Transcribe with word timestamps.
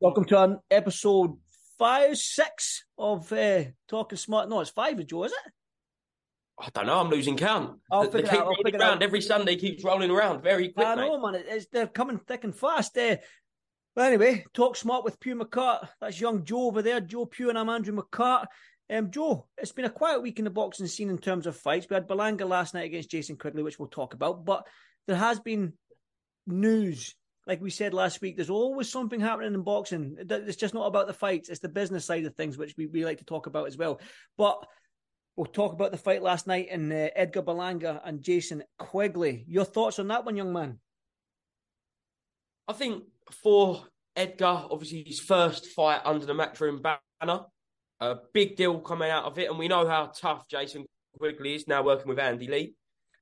Welcome 0.00 0.26
to 0.26 0.42
an 0.42 0.58
episode 0.70 1.36
five, 1.78 2.16
six 2.16 2.84
of 2.96 3.32
uh, 3.32 3.64
Talking 3.88 4.16
Smart. 4.18 4.48
No, 4.48 4.60
it's 4.60 4.70
five, 4.70 5.04
Joe, 5.06 5.24
is 5.24 5.32
it? 5.32 5.52
I 6.60 6.68
don't 6.72 6.86
know. 6.86 7.00
I'm 7.00 7.08
losing 7.10 7.36
count. 7.36 7.80
I'll 7.90 8.04
they, 8.04 8.22
figure 8.22 8.30
keep 8.30 8.40
out, 8.40 8.46
rolling 8.46 8.76
around 8.76 8.96
out. 8.98 9.02
every 9.02 9.20
Sunday. 9.20 9.56
Keeps 9.56 9.82
rolling 9.84 10.10
around 10.10 10.42
very 10.42 10.68
quick. 10.68 10.86
I 10.86 10.94
mate. 10.94 11.02
know, 11.02 11.20
man. 11.20 11.34
It- 11.40 11.46
It's, 11.48 11.66
they're 11.72 11.86
coming 11.88 12.18
thick 12.18 12.44
and 12.44 12.54
fast. 12.54 12.96
Uh, 12.96 13.16
but 13.96 14.06
anyway, 14.12 14.44
Talk 14.54 14.76
Smart 14.76 15.04
with 15.04 15.18
Pugh 15.18 15.34
McCart. 15.36 15.88
That's 16.00 16.20
young 16.20 16.44
Joe 16.44 16.66
over 16.66 16.82
there, 16.82 17.00
Joe 17.00 17.26
Pugh, 17.26 17.48
and 17.48 17.58
I'm 17.58 17.68
Andrew 17.68 17.94
McCart. 17.96 18.46
Um, 18.90 19.10
Joe, 19.10 19.46
it's 19.58 19.72
been 19.72 19.84
a 19.84 19.90
quiet 19.90 20.22
week 20.22 20.38
in 20.38 20.44
the 20.44 20.50
boxing 20.50 20.86
scene 20.86 21.10
in 21.10 21.18
terms 21.18 21.46
of 21.46 21.56
fights. 21.56 21.86
We 21.90 21.94
had 21.94 22.08
Berlanga 22.08 22.48
last 22.48 22.72
night 22.72 22.86
against 22.86 23.10
Jason 23.10 23.36
Quigley, 23.36 23.62
which 23.64 23.78
we'll 23.80 23.88
talk 23.88 24.14
about, 24.14 24.44
but 24.44 24.64
there 25.08 25.16
has 25.16 25.40
been 25.40 25.72
news. 26.46 27.14
Like 27.48 27.62
we 27.62 27.70
said 27.70 27.94
last 27.94 28.20
week, 28.20 28.36
there's 28.36 28.50
always 28.50 28.90
something 28.90 29.20
happening 29.20 29.54
in 29.54 29.62
boxing. 29.62 30.18
It's 30.18 30.56
just 30.56 30.74
not 30.74 30.86
about 30.86 31.06
the 31.06 31.14
fights, 31.14 31.48
it's 31.48 31.60
the 31.60 31.68
business 31.70 32.04
side 32.04 32.26
of 32.26 32.34
things, 32.34 32.58
which 32.58 32.74
we, 32.76 32.86
we 32.86 33.06
like 33.06 33.18
to 33.18 33.24
talk 33.24 33.46
about 33.46 33.66
as 33.66 33.76
well. 33.78 34.00
But 34.36 34.66
we'll 35.34 35.46
talk 35.46 35.72
about 35.72 35.90
the 35.90 35.96
fight 35.96 36.22
last 36.22 36.46
night 36.46 36.68
in 36.68 36.92
uh, 36.92 37.08
Edgar 37.16 37.40
Berlanga 37.40 38.02
and 38.04 38.22
Jason 38.22 38.64
Quigley. 38.78 39.46
Your 39.48 39.64
thoughts 39.64 39.98
on 39.98 40.08
that 40.08 40.26
one, 40.26 40.36
young 40.36 40.52
man? 40.52 40.78
I 42.68 42.74
think 42.74 43.04
for 43.42 43.82
Edgar, 44.14 44.64
obviously 44.70 45.04
his 45.06 45.20
first 45.20 45.68
fight 45.68 46.02
under 46.04 46.26
the 46.26 46.34
Matchroom 46.34 46.82
banner, 46.82 47.46
a 47.98 48.16
big 48.34 48.56
deal 48.56 48.78
coming 48.80 49.10
out 49.10 49.24
of 49.24 49.38
it, 49.38 49.48
and 49.48 49.58
we 49.58 49.68
know 49.68 49.88
how 49.88 50.12
tough 50.14 50.46
Jason 50.48 50.84
Quigley 51.18 51.54
is 51.54 51.66
now 51.66 51.82
working 51.82 52.08
with 52.08 52.18
Andy 52.18 52.46
Lee. 52.46 52.74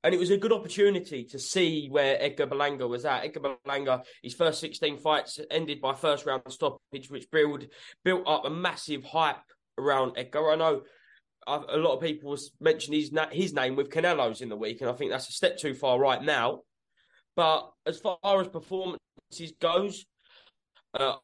And 0.07 0.13
it 0.13 0.19
was 0.19 0.29
a 0.29 0.37
good 0.37 0.53
opportunity 0.53 1.25
to 1.25 1.37
see 1.37 1.89
where 1.89 2.15
Edgar 2.23 2.47
Berlanga 2.47 2.87
was 2.87 3.03
at. 3.03 3.25
Edgar 3.25 3.41
Berlanga, 3.41 4.05
his 4.23 4.33
first 4.33 4.61
16 4.61 4.99
fights 4.99 5.37
ended 5.51 5.81
by 5.81 5.93
first 5.93 6.25
round 6.25 6.43
stoppage, 6.47 7.09
which 7.09 7.29
built 7.29 7.65
built 8.05 8.23
up 8.25 8.45
a 8.45 8.49
massive 8.49 9.03
hype 9.03 9.43
around 9.77 10.13
Edgar. 10.15 10.49
I 10.49 10.55
know 10.55 10.83
a 11.45 11.75
lot 11.75 11.95
of 11.95 12.01
people 12.01 12.37
mentioned 12.61 12.95
his 12.95 13.11
his 13.33 13.51
name 13.51 13.75
with 13.75 13.89
Canelo's 13.89 14.39
in 14.39 14.47
the 14.47 14.55
week, 14.55 14.79
and 14.79 14.89
I 14.89 14.93
think 14.93 15.11
that's 15.11 15.27
a 15.27 15.33
step 15.33 15.57
too 15.57 15.73
far 15.73 15.99
right 15.99 16.23
now. 16.23 16.61
But 17.35 17.69
as 17.85 17.99
far 17.99 18.17
as 18.23 18.47
performances 18.47 19.51
goes, 19.59 20.05
uh, 20.97 21.15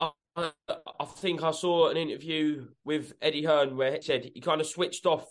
I, 0.00 0.10
I 0.36 1.04
think 1.18 1.44
I 1.44 1.52
saw 1.52 1.90
an 1.90 1.96
interview 1.96 2.66
with 2.84 3.12
Eddie 3.22 3.44
Hearn 3.44 3.76
where 3.76 3.92
he 3.92 4.02
said 4.02 4.32
he 4.34 4.40
kind 4.40 4.60
of 4.60 4.66
switched 4.66 5.06
off 5.06 5.26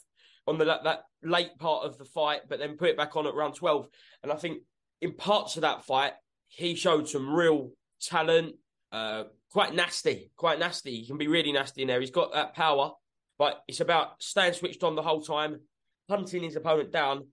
on 0.47 0.57
the 0.57 0.65
that, 0.65 1.03
late 1.23 1.57
part 1.57 1.85
of 1.85 1.97
the 1.97 2.05
fight, 2.05 2.41
but 2.47 2.59
then 2.59 2.77
put 2.77 2.89
it 2.89 2.97
back 2.97 3.15
on 3.15 3.27
at 3.27 3.35
round 3.35 3.55
twelve. 3.55 3.88
And 4.23 4.31
I 4.31 4.35
think 4.35 4.59
in 5.01 5.13
parts 5.13 5.55
of 5.55 5.61
that 5.61 5.85
fight, 5.85 6.13
he 6.47 6.75
showed 6.75 7.09
some 7.09 7.33
real 7.33 7.71
talent. 8.01 8.55
Uh, 8.91 9.23
quite 9.51 9.73
nasty, 9.73 10.31
quite 10.35 10.59
nasty. 10.59 10.97
He 10.97 11.07
can 11.07 11.17
be 11.17 11.27
really 11.27 11.51
nasty 11.51 11.81
in 11.81 11.88
there. 11.88 11.99
He's 11.99 12.11
got 12.11 12.33
that 12.33 12.53
power, 12.53 12.91
but 13.38 13.61
it's 13.67 13.79
about 13.79 14.21
staying 14.21 14.53
switched 14.53 14.83
on 14.83 14.95
the 14.95 15.01
whole 15.01 15.21
time, 15.21 15.61
hunting 16.09 16.44
his 16.44 16.55
opponent 16.55 16.91
down. 16.91 17.28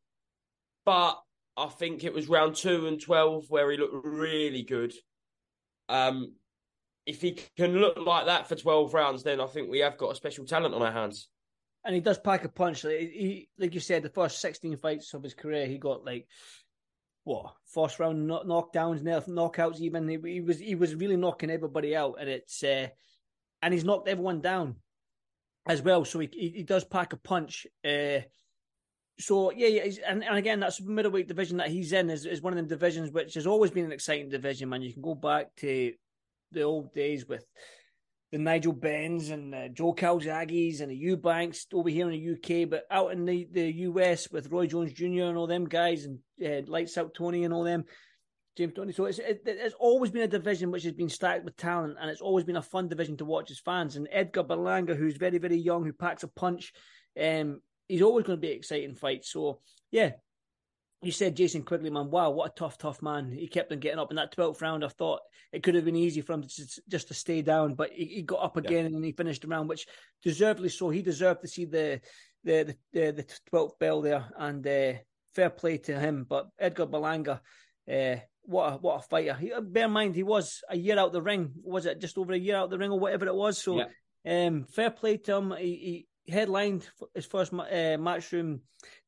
But 0.84 1.20
I 1.56 1.66
think 1.66 2.02
it 2.02 2.14
was 2.14 2.28
round 2.28 2.56
two 2.56 2.86
and 2.86 3.00
twelve 3.00 3.44
where 3.48 3.70
he 3.70 3.76
looked 3.76 4.06
really 4.06 4.62
good. 4.62 4.92
Um, 5.88 6.34
if 7.04 7.20
he 7.20 7.38
can 7.56 7.76
look 7.76 7.98
like 7.98 8.26
that 8.26 8.48
for 8.48 8.56
twelve 8.56 8.94
rounds, 8.94 9.22
then 9.22 9.40
I 9.40 9.46
think 9.46 9.70
we 9.70 9.80
have 9.80 9.98
got 9.98 10.12
a 10.12 10.16
special 10.16 10.46
talent 10.46 10.74
on 10.74 10.82
our 10.82 10.92
hands. 10.92 11.28
And 11.84 11.94
he 11.94 12.00
does 12.00 12.19
pack 12.19 12.44
a 12.44 12.48
punch. 12.48 12.84
Like 12.84 12.98
he, 12.98 13.48
like 13.59 13.75
you 13.75 13.81
said, 13.81 14.03
the 14.03 14.09
first 14.09 14.41
sixteen 14.41 14.76
fights 14.76 15.15
of 15.15 15.22
his 15.22 15.34
career, 15.34 15.66
he 15.66 15.78
got 15.78 16.04
like 16.04 16.26
what 17.25 17.54
first 17.66 17.98
round 17.98 18.26
knock- 18.26 18.47
knockdowns, 18.47 19.03
knock- 19.03 19.26
knockouts. 19.26 19.81
Even 19.81 20.09
he, 20.09 20.19
he 20.25 20.41
was 20.41 20.59
he 20.59 20.75
was 20.75 20.94
really 20.94 21.16
knocking 21.16 21.50
everybody 21.50 21.94
out, 21.97 22.16
and 22.20 22.28
it's 22.28 22.62
uh, 22.62 22.88
and 23.60 23.75
he's 23.75 23.84
knocked 23.84 24.09
everyone 24.09 24.41
down 24.41 24.76
as 25.66 25.82
well. 25.82 26.04
So 26.04 26.19
he 26.20 26.28
he, 26.32 26.48
he 26.50 26.62
does 26.62 26.84
pack 26.84 27.12
a 27.12 27.16
punch. 27.16 27.66
Uh, 27.84 28.20
so 29.19 29.53
yeah, 29.53 29.69
yeah 29.69 29.93
and, 30.09 30.25
and 30.25 30.37
again, 30.37 30.60
that's 30.60 30.81
middleweight 30.81 31.28
division 31.28 31.59
that 31.59 31.69
he's 31.69 31.93
in 31.93 32.10
is, 32.10 32.26
is 32.26 32.43
one 32.43 32.53
of 32.53 32.56
them 32.56 32.66
divisions 32.66 33.12
which 33.12 33.34
has 33.34 33.47
always 33.47 33.70
been 33.70 33.84
an 33.84 33.93
exciting 33.93 34.31
division. 34.31 34.69
Man, 34.69 34.82
you 34.82 34.93
can 34.93 35.03
go 35.03 35.14
back 35.14 35.54
to 35.56 35.93
the 36.50 36.62
old 36.62 36.93
days 36.93 37.26
with 37.26 37.47
the 38.32 38.38
Nigel 38.38 38.72
Benns 38.72 39.28
and 39.28 39.54
uh, 39.54 39.69
Joe 39.69 39.93
Calzaghes 39.93 40.81
and 40.81 40.91
the 40.91 40.97
Eubanks 40.97 41.66
over 41.72 41.91
here 41.91 42.10
in 42.10 42.12
the 42.12 42.32
UK, 42.32 42.69
but 42.69 42.84
out 42.91 43.12
in 43.12 43.26
the, 43.26 43.47
the 43.53 43.70
US 43.70 44.31
with 44.31 44.50
Roy 44.50 44.66
Jones 44.66 44.93
Jr. 44.94 45.25
and 45.25 45.37
all 45.37 45.47
them 45.47 45.66
guys 45.66 46.06
and 46.06 46.19
uh, 46.44 46.66
Lights 46.66 46.97
Out 46.97 47.12
Toney 47.12 47.44
and 47.44 47.53
all 47.53 47.62
them, 47.62 47.84
James 48.56 48.72
Toney. 48.72 48.93
So 48.93 49.04
it's 49.04 49.19
it, 49.19 49.43
it's 49.44 49.75
always 49.78 50.10
been 50.10 50.22
a 50.22 50.28
division 50.28 50.70
which 50.70 50.84
has 50.84 50.94
been 50.94 51.10
stacked 51.10 51.44
with 51.44 51.59
talent, 51.59 51.98
and 52.00 52.10
it's 52.10 52.22
always 52.22 52.47
been 52.47 52.56
a 52.56 52.62
fun 52.62 52.88
division 52.88 53.19
to 53.19 53.26
watch 53.26 53.50
as 53.50 53.59
fans. 53.59 53.97
And 53.97 54.09
Edgar 54.10 54.44
Berlanga, 54.44 54.97
who's 54.97 55.19
very 55.19 55.37
very 55.37 55.59
young, 55.59 55.84
who 55.84 55.93
packs 55.93 56.22
a 56.22 56.28
punch, 56.28 56.72
um, 57.22 57.60
he's 57.87 58.03
always 58.03 58.25
going 58.25 58.38
to 58.38 58.41
be 58.41 58.53
an 58.53 58.56
exciting 58.56 58.94
fight. 58.94 59.26
So 59.26 59.60
yeah, 59.91 60.12
you 61.02 61.10
said 61.12 61.36
Jason 61.36 61.62
Quigley, 61.62 61.90
man. 61.90 62.10
Wow, 62.10 62.30
what 62.30 62.52
a 62.52 62.54
tough, 62.54 62.78
tough 62.78 63.02
man. 63.02 63.32
He 63.32 63.48
kept 63.48 63.72
on 63.72 63.80
getting 63.80 63.98
up 63.98 64.10
in 64.10 64.16
that 64.16 64.34
12th 64.34 64.62
round. 64.62 64.84
I 64.84 64.88
thought 64.88 65.20
it 65.52 65.62
could 65.62 65.74
have 65.74 65.84
been 65.84 65.96
easy 65.96 66.20
for 66.20 66.32
him 66.32 66.42
to 66.42 66.48
just, 66.48 66.80
just 66.88 67.08
to 67.08 67.14
stay 67.14 67.42
down, 67.42 67.74
but 67.74 67.90
he, 67.92 68.04
he 68.06 68.22
got 68.22 68.42
up 68.42 68.56
again 68.56 68.86
and 68.86 69.04
he 69.04 69.12
finished 69.12 69.42
the 69.42 69.48
round, 69.48 69.68
which 69.68 69.86
deservedly 70.22 70.68
so. 70.68 70.90
He 70.90 71.02
deserved 71.02 71.42
to 71.42 71.48
see 71.48 71.64
the 71.64 72.00
the 72.44 72.76
the, 72.92 73.10
the 73.10 73.26
12th 73.52 73.78
bell 73.78 74.00
there, 74.00 74.24
and 74.38 74.66
uh, 74.66 74.92
fair 75.34 75.50
play 75.50 75.78
to 75.78 75.98
him. 75.98 76.24
But 76.28 76.48
Edgar 76.58 76.86
Berlanga, 76.86 77.40
uh, 77.92 78.16
what 78.42 78.72
a 78.72 78.76
what 78.76 78.96
a 79.00 79.02
fighter. 79.02 79.34
He, 79.34 79.52
bear 79.60 79.86
in 79.86 79.90
mind, 79.90 80.14
he 80.14 80.22
was 80.22 80.62
a 80.69 80.76
year 80.76 80.98
out 80.98 81.12
the 81.12 81.22
ring. 81.22 81.52
Was 81.64 81.86
it 81.86 82.00
just 82.00 82.16
over 82.16 82.32
a 82.32 82.38
year 82.38 82.56
out 82.56 82.70
the 82.70 82.78
ring 82.78 82.92
or 82.92 83.00
whatever 83.00 83.26
it 83.26 83.34
was? 83.34 83.58
So, 83.58 83.84
um, 84.26 84.64
fair 84.64 84.90
play 84.90 85.16
to 85.19 85.36
him. 85.36 85.52
He, 85.58 85.66
he 85.66 86.06
headlined 86.28 86.88
his 87.14 87.26
first 87.26 87.52
uh, 87.52 87.56
matchroom 87.98 88.60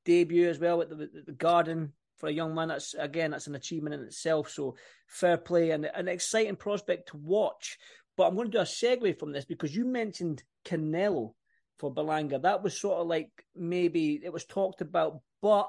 debut 0.05 0.49
as 0.49 0.59
well 0.59 0.83
at 0.83 0.91
the, 0.91 1.09
the 1.27 1.33
Garden 1.33 1.93
for 2.17 2.29
a 2.29 2.33
young 2.33 2.55
man. 2.55 2.69
That's 2.69 2.95
again, 2.95 3.33
that's 3.33 3.47
an 3.47 3.55
achievement 3.55 3.95
in 3.95 4.03
itself. 4.03 4.51
So 4.51 4.77
fair 5.09 5.37
play 5.37 5.71
and 5.71 5.85
an 5.85 6.09
exciting 6.09 6.57
prospect 6.57 7.09
to 7.09 7.17
watch. 7.17 7.79
But 8.17 8.29
I'm 8.29 8.37
going 8.37 8.51
to 8.51 8.59
do 8.59 8.59
a 8.59 8.63
segue 8.63 9.19
from 9.19 9.33
this 9.33 9.45
because 9.45 9.75
you 9.75 9.85
mentioned 9.85 10.43
Canelo 10.65 11.35
for 11.79 11.93
Berlanga. 11.93 12.41
That 12.41 12.63
was 12.63 12.79
sort 12.79 12.99
of 13.01 13.09
like 13.09 13.31
maybe 13.57 14.21
it 14.23 14.33
was 14.33 14.45
talked 14.45 14.81
about, 14.81 15.21
but 15.43 15.69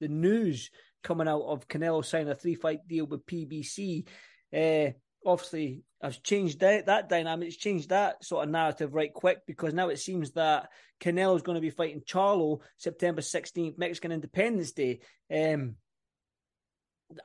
the 0.00 0.08
news 0.08 0.70
coming 1.02 1.28
out 1.28 1.42
of 1.42 1.68
Canelo 1.68 2.04
signing 2.04 2.30
a 2.30 2.34
three 2.34 2.56
fight 2.56 2.80
deal 2.88 3.06
with 3.06 3.26
PBC. 3.26 4.06
Uh, 4.52 4.92
obviously 5.24 5.82
has 6.02 6.18
changed 6.18 6.60
that, 6.60 6.86
that 6.86 7.08
dynamic. 7.08 7.48
It's 7.48 7.56
changed 7.56 7.88
that 7.90 8.24
sort 8.24 8.44
of 8.44 8.50
narrative 8.50 8.94
right 8.94 9.12
quick 9.12 9.38
because 9.46 9.72
now 9.72 9.88
it 9.88 9.98
seems 9.98 10.32
that 10.32 10.68
Canelo 11.00 11.36
is 11.36 11.42
going 11.42 11.56
to 11.56 11.62
be 11.62 11.70
fighting 11.70 12.02
Charlo 12.02 12.60
September 12.76 13.20
16th, 13.20 13.78
Mexican 13.78 14.12
Independence 14.12 14.72
Day. 14.72 15.00
Um, 15.32 15.76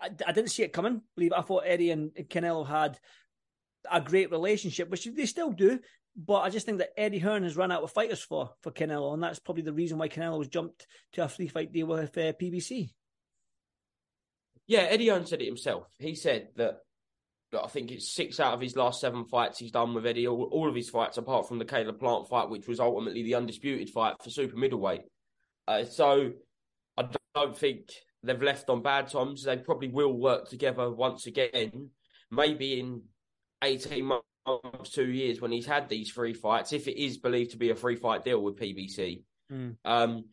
I, 0.01 0.09
I 0.27 0.31
didn't 0.31 0.51
see 0.51 0.63
it 0.63 0.73
coming. 0.73 1.01
Believe 1.15 1.31
it. 1.31 1.37
I 1.37 1.41
thought 1.41 1.63
Eddie 1.65 1.91
and 1.91 2.11
Canelo 2.13 2.67
had 2.67 2.99
a 3.89 4.01
great 4.01 4.31
relationship, 4.31 4.89
which 4.89 5.05
they 5.05 5.25
still 5.25 5.51
do. 5.51 5.79
But 6.15 6.41
I 6.41 6.49
just 6.49 6.65
think 6.65 6.79
that 6.79 6.99
Eddie 6.99 7.19
Hearn 7.19 7.43
has 7.43 7.55
run 7.55 7.71
out 7.71 7.83
of 7.83 7.91
fighters 7.91 8.21
for 8.21 8.51
for 8.61 8.71
Canelo, 8.71 9.13
and 9.13 9.23
that's 9.23 9.39
probably 9.39 9.63
the 9.63 9.73
reason 9.73 9.97
why 9.97 10.09
Canelo 10.09 10.39
has 10.39 10.47
jumped 10.47 10.85
to 11.13 11.23
a 11.23 11.29
free 11.29 11.47
fight 11.47 11.71
deal 11.71 11.87
with 11.87 12.17
uh, 12.17 12.33
PBC. 12.33 12.89
Yeah, 14.67 14.81
Eddie 14.81 15.07
Hearn 15.07 15.25
said 15.25 15.41
it 15.41 15.45
himself. 15.45 15.87
He 15.97 16.15
said 16.15 16.49
that, 16.57 16.65
that 16.65 16.79
I 17.53 17.67
think 17.67 17.91
it's 17.91 18.11
six 18.13 18.39
out 18.39 18.53
of 18.53 18.61
his 18.61 18.75
last 18.75 19.01
seven 19.01 19.25
fights 19.25 19.57
he's 19.59 19.71
done 19.71 19.93
with 19.93 20.05
Eddie. 20.05 20.27
All, 20.27 20.43
all 20.51 20.69
of 20.69 20.75
his 20.75 20.89
fights, 20.89 21.17
apart 21.17 21.47
from 21.47 21.57
the 21.57 21.65
Caleb 21.65 21.99
Plant 21.99 22.27
fight, 22.27 22.49
which 22.49 22.67
was 22.67 22.79
ultimately 22.79 23.23
the 23.23 23.35
undisputed 23.35 23.89
fight 23.89 24.15
for 24.23 24.29
super 24.29 24.55
middleweight. 24.55 25.01
Uh, 25.67 25.83
so 25.85 26.31
I 26.97 27.09
don't 27.35 27.57
think 27.57 27.89
they've 28.23 28.41
left 28.41 28.69
on 28.69 28.81
bad 28.81 29.07
terms. 29.09 29.43
They 29.43 29.57
probably 29.57 29.87
will 29.87 30.13
work 30.13 30.47
together 30.49 30.91
once 30.91 31.25
again, 31.25 31.89
maybe 32.29 32.79
in 32.79 33.01
eighteen 33.63 34.05
months, 34.05 34.25
two 34.91 35.09
years 35.09 35.41
when 35.41 35.51
he's 35.51 35.65
had 35.65 35.89
these 35.89 36.11
three 36.11 36.33
fights. 36.33 36.73
If 36.73 36.87
it 36.87 37.01
is 37.01 37.17
believed 37.17 37.51
to 37.51 37.57
be 37.57 37.69
a 37.71 37.75
three 37.75 37.95
fight 37.95 38.23
deal 38.23 38.41
with 38.43 38.59
PBC, 38.59 39.23
Mm. 39.51 39.77
um, 39.83 40.25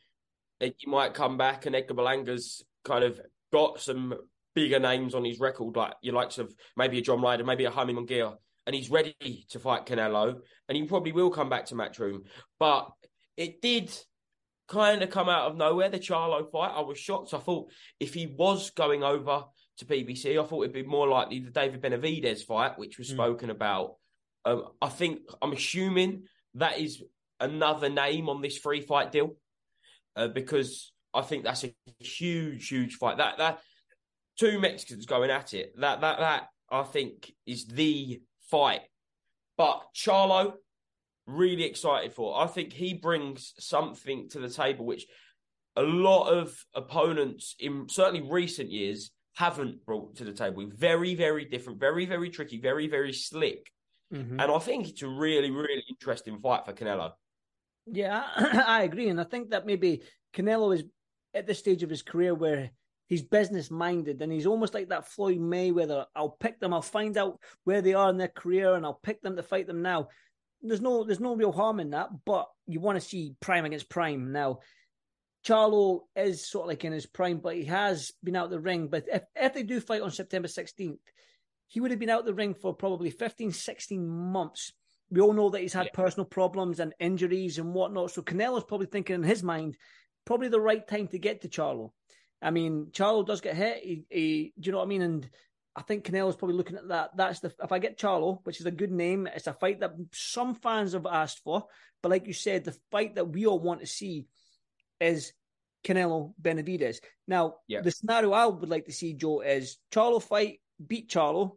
he 0.61 0.75
might 0.87 1.15
come 1.15 1.39
back 1.39 1.65
and 1.65 1.75
Edgar 1.75 1.95
Berlanga's 1.95 2.63
kind 2.85 3.03
of 3.03 3.19
got 3.51 3.81
some 3.81 4.15
bigger 4.57 4.81
names 4.81 5.15
on 5.15 5.25
his 5.25 5.39
record, 5.39 5.77
like 5.77 5.95
your 6.01 6.15
likes 6.15 6.39
of 6.39 6.53
maybe 6.77 6.99
a 6.99 7.03
John 7.03 7.21
Ryder, 7.21 7.45
maybe 7.45 7.67
a 7.67 7.71
Jaime 7.71 7.93
Munguia, 7.93 8.35
and 8.67 8.75
he's 8.75 8.91
ready 8.91 9.15
to 9.51 9.61
fight 9.61 9.87
Canelo, 9.87 10.41
and 10.69 10.77
he 10.77 10.85
probably 10.85 11.13
will 11.13 11.31
come 11.31 11.49
back 11.49 11.67
to 11.67 11.75
Matchroom. 11.75 12.23
But 12.59 12.91
it 13.37 13.61
did 13.61 13.95
kind 14.67 15.03
of 15.03 15.11
come 15.11 15.29
out 15.29 15.51
of 15.51 15.57
nowhere, 15.57 15.91
the 15.91 15.99
Charlo 15.99 16.51
fight. 16.51 16.73
I 16.75 16.81
was 16.81 16.99
shocked. 16.99 17.35
I 17.35 17.39
thought 17.39 17.71
if 18.01 18.15
he 18.15 18.27
was 18.27 18.71
going 18.71 19.05
over 19.05 19.45
to 19.79 19.85
PBC, 19.85 20.43
I 20.43 20.47
thought 20.47 20.63
it'd 20.63 20.73
be 20.73 20.83
more 20.83 21.07
likely 21.07 21.41
the 21.41 21.51
David 21.51 21.83
Benavidez 21.83 22.43
fight, 22.43 22.79
which 22.79 22.99
was 22.99 23.11
mm. 23.11 23.13
spoken 23.13 23.51
about. 23.51 23.97
Um, 24.47 24.65
I 24.81 24.89
think, 24.89 25.21
I'm 25.43 25.53
assuming 25.53 26.25
that 26.55 26.79
is 26.79 27.03
another 27.39 27.91
name 27.91 28.31
on 28.31 28.41
this 28.41 28.57
free 28.57 28.81
fight 28.81 29.13
deal 29.13 29.37
uh, 30.17 30.29
because 30.29 30.93
I 31.13 31.21
think 31.21 31.45
that's 31.45 31.65
a 31.65 31.75
huge, 32.01 32.69
huge 32.69 32.95
fight. 32.95 33.19
That, 33.19 33.39
that, 33.39 33.61
two 34.39 34.59
Mexicans 34.59 35.07
going 35.07 35.31
at 35.31 35.55
it. 35.55 35.73
That, 35.81 36.01
that, 36.01 36.19
that, 36.19 36.49
I 36.71 36.83
think 36.83 37.33
is 37.47 37.67
the 37.67 38.21
fight. 38.51 38.83
But 39.57 39.83
Charlo, 39.95 40.55
really 41.27 41.65
excited 41.65 42.13
for. 42.13 42.41
I 42.41 42.47
think 42.47 42.73
he 42.73 42.95
brings 42.95 43.55
something 43.59 44.29
to 44.31 44.39
the 44.39 44.51
table 44.51 44.85
which 44.85 45.07
a 45.77 45.83
lot 45.83 46.29
of 46.29 46.57
opponents 46.75 47.55
in 47.59 47.89
certainly 47.89 48.23
recent 48.29 48.71
years 48.71 49.11
haven't 49.35 49.85
brought 49.85 50.17
to 50.17 50.25
the 50.25 50.33
table. 50.33 50.67
Very, 50.75 51.15
very 51.15 51.45
different, 51.45 51.79
very, 51.79 52.07
very 52.07 52.31
tricky, 52.31 52.59
very, 52.59 52.89
very 52.89 53.13
slick. 53.13 53.71
Mm-hmm. 54.13 54.41
And 54.41 54.53
I 54.53 54.59
think 54.59 54.89
it's 54.89 55.03
a 55.03 55.09
really, 55.09 55.51
really 55.51 55.85
interesting 55.91 56.39
fight 56.39 56.65
for 56.65 56.73
Canelo. 56.73 57.13
Yeah, 57.87 58.25
I 58.67 58.83
agree. 58.83 59.09
And 59.09 59.21
I 59.21 59.25
think 59.25 59.51
that 59.51 59.67
maybe 59.67 60.03
Canelo 60.35 60.75
is 60.75 60.85
at 61.35 61.47
the 61.47 61.55
stage 61.55 61.83
of 61.83 61.91
his 61.91 62.03
career 62.03 62.35
where 62.35 62.71
he's 63.09 63.23
business 63.23 63.71
minded 63.71 64.21
and 64.23 64.33
he's 64.33 64.47
almost 64.47 64.75
like 64.75 64.89
that 64.89 65.09
Floyd 65.09 65.39
Mayweather. 65.39 66.07
I'll 66.15 66.37
pick 66.41 66.61
them, 66.61 66.73
I'll 66.73 66.83
find 66.83 67.17
out 67.17 67.41
where 67.65 67.83
they 67.83 67.95
are 67.95 68.11
in 68.11 68.17
their 68.17 68.29
career 68.29 68.75
and 68.75 68.85
I'll 68.85 69.01
pick 69.03 69.23
them 69.23 69.37
to 69.37 69.43
fight 69.43 69.67
them 69.67 69.83
now 69.83 70.09
there's 70.63 70.81
no 70.81 71.05
there's 71.05 71.21
no 71.21 71.37
real 71.37 71.53
harm 71.53 71.81
in 71.81 71.91
that, 71.91 72.09
but 72.25 72.49
you 72.67 72.81
want 72.81 73.01
to 73.01 73.07
see 73.07 73.35
prime 73.41 73.65
against 73.65 73.89
prime. 73.89 74.33
Now, 74.33 74.61
Charlo 75.47 76.01
is 76.15 76.49
sort 76.49 76.65
of 76.65 76.69
like 76.69 76.85
in 76.85 76.93
his 76.93 77.07
prime, 77.07 77.39
but 77.39 77.57
he 77.57 77.65
has 77.65 78.13
been 78.23 78.37
out 78.37 78.51
the 78.51 78.61
ring. 78.61 78.89
But 78.89 79.05
if, 79.11 79.23
if 79.35 79.55
they 79.55 79.63
do 79.63 79.81
fight 79.81 80.03
on 80.03 80.11
September 80.11 80.49
16th, 80.49 80.99
he 81.69 81.81
would 81.81 81.91
have 81.91 82.01
been 82.01 82.11
out 82.11 82.25
the 82.25 82.35
ring 82.35 82.55
for 82.55 82.75
probably 82.75 83.11
15, 83.11 83.53
16 83.53 84.09
months. 84.09 84.73
We 85.11 85.21
all 85.21 85.33
know 85.33 85.51
that 85.51 85.61
he's 85.61 85.73
had 85.73 85.87
yeah. 85.87 85.93
personal 85.95 86.25
problems 86.25 86.81
and 86.81 86.95
injuries 86.99 87.59
and 87.59 87.75
whatnot. 87.75 88.11
So 88.11 88.23
Canelo's 88.23 88.65
probably 88.65 88.87
thinking 88.87 89.15
in 89.15 89.23
his 89.23 89.43
mind, 89.43 89.77
probably 90.25 90.49
the 90.49 90.61
right 90.61 90.87
time 90.87 91.07
to 91.09 91.19
get 91.19 91.43
to 91.43 91.49
Charlo. 91.49 91.91
I 92.43 92.51
mean, 92.51 92.89
Charlo 92.93 93.27
does 93.27 93.41
get 93.41 93.57
hit. 93.57 93.83
He, 93.83 94.05
he, 94.09 94.53
do 94.59 94.67
you 94.69 94.73
know 94.73 94.79
what 94.79 94.85
I 94.85 94.89
mean? 94.89 95.03
And 95.03 95.31
I 95.75 95.83
think 95.83 96.05
Canelo's 96.05 96.37
probably 96.37 96.57
looking 96.57 96.77
at 96.77 96.89
that. 96.89 97.17
That's 97.17 97.41
the 97.41 97.53
if 97.63 97.73
I 97.73 97.79
get 97.79 97.99
Charlo, 97.99 98.41
which 98.45 98.61
is 98.61 98.67
a 98.67 98.71
good 98.71 98.93
name, 98.93 99.27
it's 99.27 99.47
a 99.47 99.53
fight 99.53 99.81
that 99.81 99.93
some 100.13 100.55
fans 100.55 100.93
have 100.93 101.07
asked 101.07 101.43
for. 101.45 101.65
But 102.03 102.11
like 102.11 102.27
you 102.27 102.33
said, 102.33 102.65
the 102.65 102.77
fight 102.91 103.17
that 103.17 103.29
we 103.29 103.47
all 103.47 103.59
want 103.59 103.81
to 103.81 103.87
see 103.87 104.27
is 105.01 105.33
Canelo 105.85 106.33
Benavidez. 106.41 106.99
Now, 107.29 107.57
yeah. 107.69 107.81
the 107.81 107.91
scenario 107.91 108.33
I 108.33 108.47
would 108.47 108.69
like 108.69 108.87
to 108.87 108.93
see, 108.93 109.15
Joe, 109.15 109.41
is 109.41 109.79
Charlo 109.93 110.23
fight, 110.23 110.61
beat 110.85 111.11
Charlo. 111.11 111.57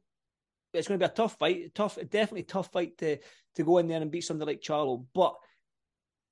It's 0.74 0.88
going 0.88 1.00
to 1.00 1.06
be 1.06 1.12
a 1.12 1.16
tough 1.16 1.38
fight, 1.40 1.74
tough, 1.74 1.96
definitely 1.96 2.44
tough 2.44 2.72
fight 2.72 2.98
to 3.00 3.18
to 3.56 3.64
go 3.64 3.78
in 3.80 3.88
there 3.88 4.02
and 4.02 4.12
beat 4.12 4.24
somebody 4.24 4.54
like 4.54 4.62
Charlo. 4.62 5.06
But 5.14 5.36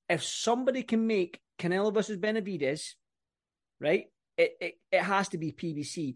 if 0.09 0.23
somebody 0.23 0.83
can 0.83 1.07
make 1.07 1.39
Canelo 1.57 1.93
versus 1.93 2.17
Benavidez, 2.17 2.93
right, 3.79 4.05
it, 4.37 4.57
it, 4.61 4.73
it 4.91 5.01
has 5.01 5.29
to 5.29 5.37
be 5.37 5.51
PBC. 5.51 6.15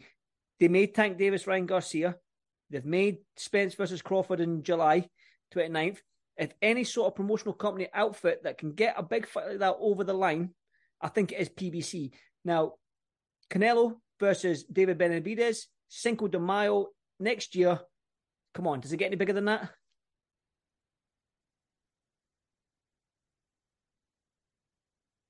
They 0.59 0.67
made 0.67 0.93
Tank 0.93 1.17
Davis, 1.17 1.47
Ryan 1.47 1.65
Garcia. 1.65 2.15
They've 2.69 2.85
made 2.85 3.17
Spence 3.35 3.73
versus 3.73 4.01
Crawford 4.01 4.39
in 4.39 4.63
July 4.63 5.09
29th. 5.55 5.97
If 6.37 6.53
any 6.61 6.83
sort 6.83 7.07
of 7.07 7.15
promotional 7.15 7.53
company 7.53 7.87
outfit 7.93 8.43
that 8.43 8.57
can 8.57 8.73
get 8.73 8.95
a 8.97 9.03
big 9.03 9.27
fight 9.27 9.47
like 9.47 9.59
that 9.59 9.75
over 9.79 10.03
the 10.03 10.13
line, 10.13 10.51
I 11.01 11.09
think 11.09 11.31
it 11.31 11.39
is 11.39 11.49
PBC. 11.49 12.11
Now, 12.45 12.73
Canelo 13.49 13.95
versus 14.19 14.63
David 14.63 14.97
Benavidez, 14.97 15.65
Cinco 15.89 16.27
de 16.27 16.39
Mayo 16.39 16.87
next 17.19 17.55
year. 17.55 17.79
Come 18.53 18.67
on, 18.67 18.79
does 18.79 18.93
it 18.93 18.97
get 18.97 19.07
any 19.07 19.17
bigger 19.17 19.33
than 19.33 19.45
that? 19.45 19.69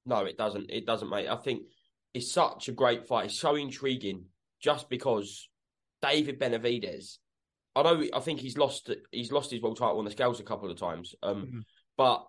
No, 0.06 0.26
it 0.26 0.38
doesn't. 0.38 0.70
It 0.70 0.86
doesn't, 0.86 1.10
mate. 1.10 1.28
I 1.28 1.38
think 1.38 1.64
it's 2.13 2.31
such 2.31 2.68
a 2.68 2.74
great 2.74 3.08
fight. 3.08 3.25
It's 3.25 3.40
so 3.40 3.56
intriguing 3.56 4.25
just 4.62 4.90
because 4.90 5.50
David 6.02 6.40
Benavidez, 6.40 7.18
I 7.75 7.84
know 7.84 8.04
I 8.13 8.19
think 8.19 8.40
he's 8.40 8.58
lost 8.58 8.90
he's 9.12 9.31
lost 9.31 9.52
his 9.52 9.62
world 9.62 9.78
title 9.78 10.00
on 10.00 10.06
the 10.06 10.12
scales 10.12 10.40
a 10.40 10.44
couple 10.44 10.69
of 10.69 10.78
times, 10.78 11.16
um, 11.24 11.36
mm-hmm. 11.36 11.60
but 11.98 12.25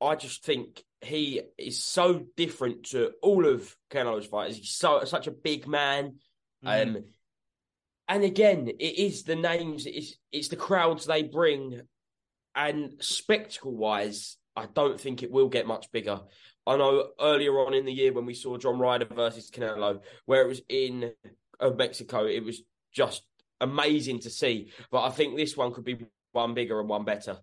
I 0.00 0.14
just 0.14 0.44
think 0.44 0.82
he 1.00 1.42
is 1.58 1.82
so 1.82 2.24
different 2.36 2.84
to 2.86 3.12
all 3.22 3.46
of 3.46 3.74
Canelo's 3.90 4.26
fighters. 4.26 4.56
He's 4.56 4.70
so 4.70 5.04
such 5.04 5.26
a 5.26 5.32
big 5.32 5.66
man. 5.66 6.16
Mm-hmm. 6.64 6.96
Um, 6.96 7.04
and 8.08 8.24
again, 8.24 8.68
it 8.68 8.98
is 8.98 9.24
the 9.24 9.36
names, 9.36 9.86
it's 9.86 10.16
it's 10.32 10.48
the 10.48 10.56
crowds 10.56 11.04
they 11.04 11.22
bring, 11.22 11.82
and 12.54 12.92
spectacle 13.00 13.76
wise, 13.76 14.38
I 14.56 14.66
don't 14.72 15.00
think 15.00 15.22
it 15.22 15.30
will 15.30 15.48
get 15.48 15.66
much 15.66 15.92
bigger. 15.92 16.20
I 16.68 16.76
know 16.76 17.08
earlier 17.18 17.52
on 17.60 17.72
in 17.72 17.86
the 17.86 17.92
year 17.92 18.12
when 18.12 18.26
we 18.26 18.34
saw 18.34 18.58
John 18.58 18.78
Ryder 18.78 19.06
versus 19.06 19.50
Canelo, 19.50 20.00
where 20.26 20.42
it 20.42 20.48
was 20.48 20.60
in 20.68 21.12
Mexico, 21.76 22.26
it 22.26 22.44
was 22.44 22.62
just 22.92 23.22
amazing 23.60 24.20
to 24.20 24.30
see. 24.30 24.70
But 24.90 25.04
I 25.04 25.10
think 25.10 25.36
this 25.36 25.56
one 25.56 25.72
could 25.72 25.84
be 25.84 26.06
one 26.32 26.54
bigger 26.54 26.78
and 26.78 26.88
one 26.88 27.04
better. 27.04 27.38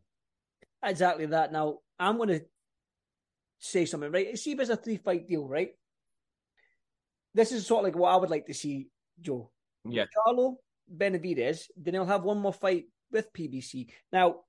Exactly 0.83 1.25
that. 1.27 1.51
Now 1.51 1.79
I'm 1.99 2.17
going 2.17 2.29
to 2.29 2.41
say 3.57 3.85
something, 3.85 4.11
right? 4.11 4.37
See 4.37 4.51
if 4.51 4.59
it's 4.59 4.69
a 4.69 4.77
three 4.77 4.97
fight 4.97 5.27
deal, 5.27 5.47
right? 5.47 5.71
This 7.33 7.51
is 7.51 7.65
sort 7.65 7.79
of 7.79 7.85
like 7.85 7.99
what 7.99 8.13
I 8.13 8.17
would 8.17 8.29
like 8.29 8.45
to 8.45 8.53
see, 8.53 8.87
Joe. 9.19 9.49
Yeah. 9.83 10.05
Charlo 10.15 10.55
Benavidez, 10.95 11.63
then 11.75 11.95
he'll 11.95 12.05
have 12.05 12.23
one 12.23 12.37
more 12.39 12.53
fight 12.53 12.85
with 13.11 13.33
PBC. 13.33 13.89
Now, 14.13 14.41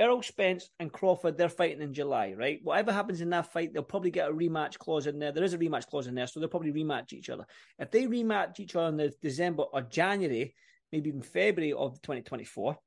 Errol 0.00 0.22
Spence 0.22 0.70
and 0.80 0.90
Crawford, 0.90 1.36
they're 1.36 1.50
fighting 1.50 1.82
in 1.82 1.92
July, 1.92 2.32
right? 2.36 2.58
Whatever 2.62 2.90
happens 2.90 3.20
in 3.20 3.28
that 3.30 3.52
fight, 3.52 3.74
they'll 3.74 3.82
probably 3.82 4.10
get 4.10 4.30
a 4.30 4.32
rematch 4.32 4.78
clause 4.78 5.06
in 5.06 5.18
there. 5.18 5.30
There 5.30 5.44
is 5.44 5.52
a 5.52 5.58
rematch 5.58 5.86
clause 5.86 6.06
in 6.06 6.14
there, 6.14 6.26
so 6.26 6.40
they'll 6.40 6.48
probably 6.48 6.72
rematch 6.72 7.12
each 7.12 7.28
other. 7.28 7.44
If 7.78 7.90
they 7.90 8.06
rematch 8.06 8.58
each 8.60 8.74
other 8.74 8.88
in 8.88 8.96
the 8.96 9.12
December 9.20 9.64
or 9.64 9.82
January, 9.82 10.54
maybe 10.90 11.10
even 11.10 11.20
February 11.20 11.74
of 11.74 12.00
2024. 12.00 12.78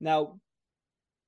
Now, 0.00 0.40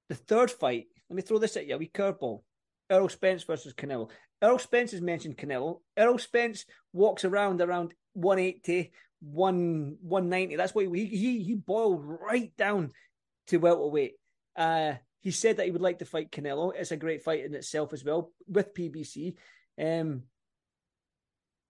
the 0.09 0.17
third 0.17 0.51
fight, 0.51 0.87
let 1.09 1.17
me 1.17 1.23
throw 1.23 1.39
this 1.39 1.57
at 1.57 1.69
you, 1.69 1.77
a 1.77 1.79
wee 1.79 1.91
curveball. 1.95 2.43
Errol 2.91 3.09
Spence 3.09 3.45
versus 3.45 3.73
Canelo. 3.73 4.11
Errol 4.43 4.59
Spence 4.59 4.91
has 4.91 5.01
mentioned 5.01 5.39
Canelo. 5.39 5.79
Errol 5.97 6.19
Spence 6.19 6.65
walks 6.93 7.25
around 7.25 7.61
around 7.61 7.95
180, 8.15 8.91
1, 9.21 9.97
190. 10.03 10.57
That's 10.57 10.75
why 10.75 10.89
he, 10.93 11.07
he, 11.07 11.45
he 11.45 11.55
boiled 11.55 12.03
right 12.05 12.51
down 12.57 12.91
to 13.47 13.59
welterweight. 13.59 14.15
Uh, 14.57 14.95
he 15.21 15.31
said 15.31 15.57
that 15.57 15.67
he 15.67 15.71
would 15.71 15.83
like 15.83 15.99
to 15.99 16.05
fight 16.05 16.33
Canelo. 16.33 16.73
It's 16.75 16.93
a 16.93 16.97
great 16.97 17.23
fight 17.23 17.45
in 17.45 17.55
itself 17.55 17.93
as 17.93 18.05
well 18.05 18.33
with 18.49 18.75
PBC. 18.75 19.35
Um, 19.79 20.23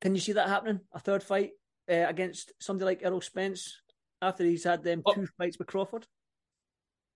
can 0.00 0.14
you 0.14 0.20
see 0.20 0.32
that 0.32 0.48
happening? 0.48 0.80
A 0.92 1.00
third 1.00 1.22
fight 1.22 1.50
uh, 1.90 2.06
against 2.08 2.52
somebody 2.60 2.84
like 2.86 3.02
Errol 3.02 3.20
Spence 3.20 3.80
after 4.22 4.44
he's 4.44 4.64
had 4.64 4.82
them 4.82 5.02
two 5.14 5.22
oh. 5.22 5.26
fights 5.38 5.58
with 5.58 5.66
Crawford? 5.66 6.06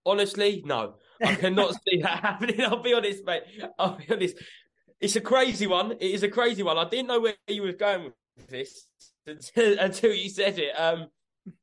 Honestly, 0.07 0.63
no. 0.65 0.95
I 1.23 1.35
cannot 1.35 1.75
see 1.89 2.03
that 2.03 2.21
happening. 2.21 2.61
I'll 2.63 2.83
be 2.83 2.95
honest, 2.95 3.25
mate. 3.25 3.43
I'll 3.79 3.97
be 3.97 4.07
honest. 4.11 4.37
It's 5.01 5.17
a 5.17 5.21
crazy 5.21 5.67
one. 5.67 5.93
It 5.93 6.03
is 6.03 6.23
a 6.23 6.29
crazy 6.29 6.63
one. 6.63 6.79
I 6.79 6.89
didn't 6.89 7.09
know 7.09 7.21
where 7.21 7.35
you 7.49 7.63
were 7.63 7.73
going 7.73 8.13
with 8.37 8.49
this 8.49 8.87
until, 9.27 9.79
until 9.79 10.13
you 10.13 10.29
said 10.29 10.59
it. 10.59 10.73
Um, 10.79 11.09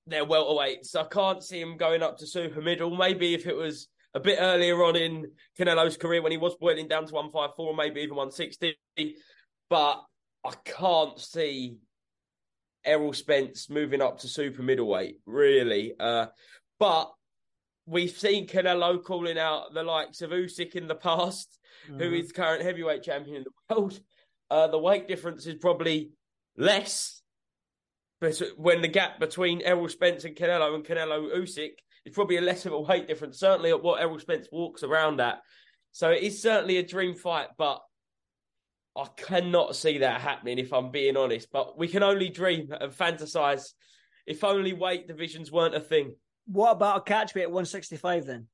they're 0.08 0.26
welterweights. 0.26 0.96
I 0.96 1.04
can't 1.06 1.44
see 1.44 1.60
him 1.60 1.78
going 1.78 2.04
up 2.04 2.18
to 2.20 2.28
super 2.28 2.62
middle. 2.62 2.96
Maybe 2.96 3.34
if 3.34 3.48
it 3.48 3.56
was 3.56 3.88
a 4.14 4.20
bit 4.20 4.38
earlier 4.40 4.84
on 4.84 4.96
in 4.96 5.32
Canelo's 5.58 5.98
career 5.98 6.22
when 6.22 6.32
he 6.32 6.38
was 6.38 6.56
boiling 6.56 6.88
down 6.88 7.06
to 7.06 7.14
154, 7.14 7.76
maybe 7.76 8.02
even 8.02 8.16
160. 8.16 8.78
But 9.70 10.04
I 10.44 10.54
can't 10.66 11.18
see 11.20 11.78
Errol 12.86 13.14
Spence 13.14 13.70
moving 13.70 14.02
up 14.02 14.20
to 14.20 14.28
super 14.28 14.62
middleweight, 14.62 15.20
really. 15.26 15.94
Uh, 16.00 16.28
but 16.80 17.12
we've 17.86 18.12
seen 18.18 18.48
Canelo 18.48 19.02
calling 19.04 19.38
out 19.38 19.74
the 19.74 19.84
likes 19.84 20.22
of 20.22 20.32
Usyk 20.32 20.76
in 20.76 20.88
the 20.88 20.96
past, 20.96 21.58
mm-hmm. 21.90 22.00
who 22.00 22.14
is 22.14 22.32
current 22.32 22.64
heavyweight 22.64 23.04
champion 23.04 23.38
in 23.38 23.44
the 23.44 23.76
world. 23.76 24.00
Uh, 24.50 24.68
the 24.68 24.80
weight 24.80 25.08
difference 25.08 25.46
is 25.46 25.56
probably 25.56 26.12
less, 26.58 27.22
but 28.20 28.42
when 28.58 28.82
the 28.82 28.88
gap 28.88 29.20
between 29.20 29.62
Errol 29.62 29.88
Spence 29.88 30.26
and 30.26 30.36
Canelo 30.36 30.76
and 30.76 30.86
Canelo 30.86 31.34
Usyk 31.38 31.76
it's 32.06 32.16
probably 32.16 32.38
a 32.38 32.42
less 32.42 32.66
of 32.66 32.74
a 32.74 32.80
weight 32.80 33.08
difference, 33.08 33.40
certainly 33.40 33.70
at 33.70 33.84
what 33.84 34.02
Errol 34.02 34.20
Spence 34.20 34.48
walks 34.52 34.84
around 34.84 35.22
at. 35.22 35.40
So 35.92 36.10
it 36.10 36.24
is 36.24 36.42
certainly 36.42 36.78
a 36.78 36.84
dream 36.84 37.16
fight, 37.16 37.50
but 37.58 37.82
I 38.98 39.08
cannot 39.16 39.76
see 39.76 40.00
that 40.00 40.22
happening 40.22 40.58
if 40.58 40.74
I'm 40.74 40.92
being 40.92 41.18
honest. 41.18 41.50
But 41.52 41.78
we 41.78 41.88
can 41.88 42.04
only 42.04 42.30
dream 42.30 42.74
and 42.80 42.92
fantasize 42.92 43.74
If 44.26 44.44
only 44.44 44.74
weight 44.74 45.08
divisions 45.08 45.52
weren't 45.52 45.76
a 45.76 45.80
thing. 45.80 46.16
What 46.46 46.72
about 46.72 46.98
a 46.98 47.02
catch 47.02 47.36
weight 47.36 47.44
at 47.44 47.52
165 47.52 48.26
then? 48.26 48.48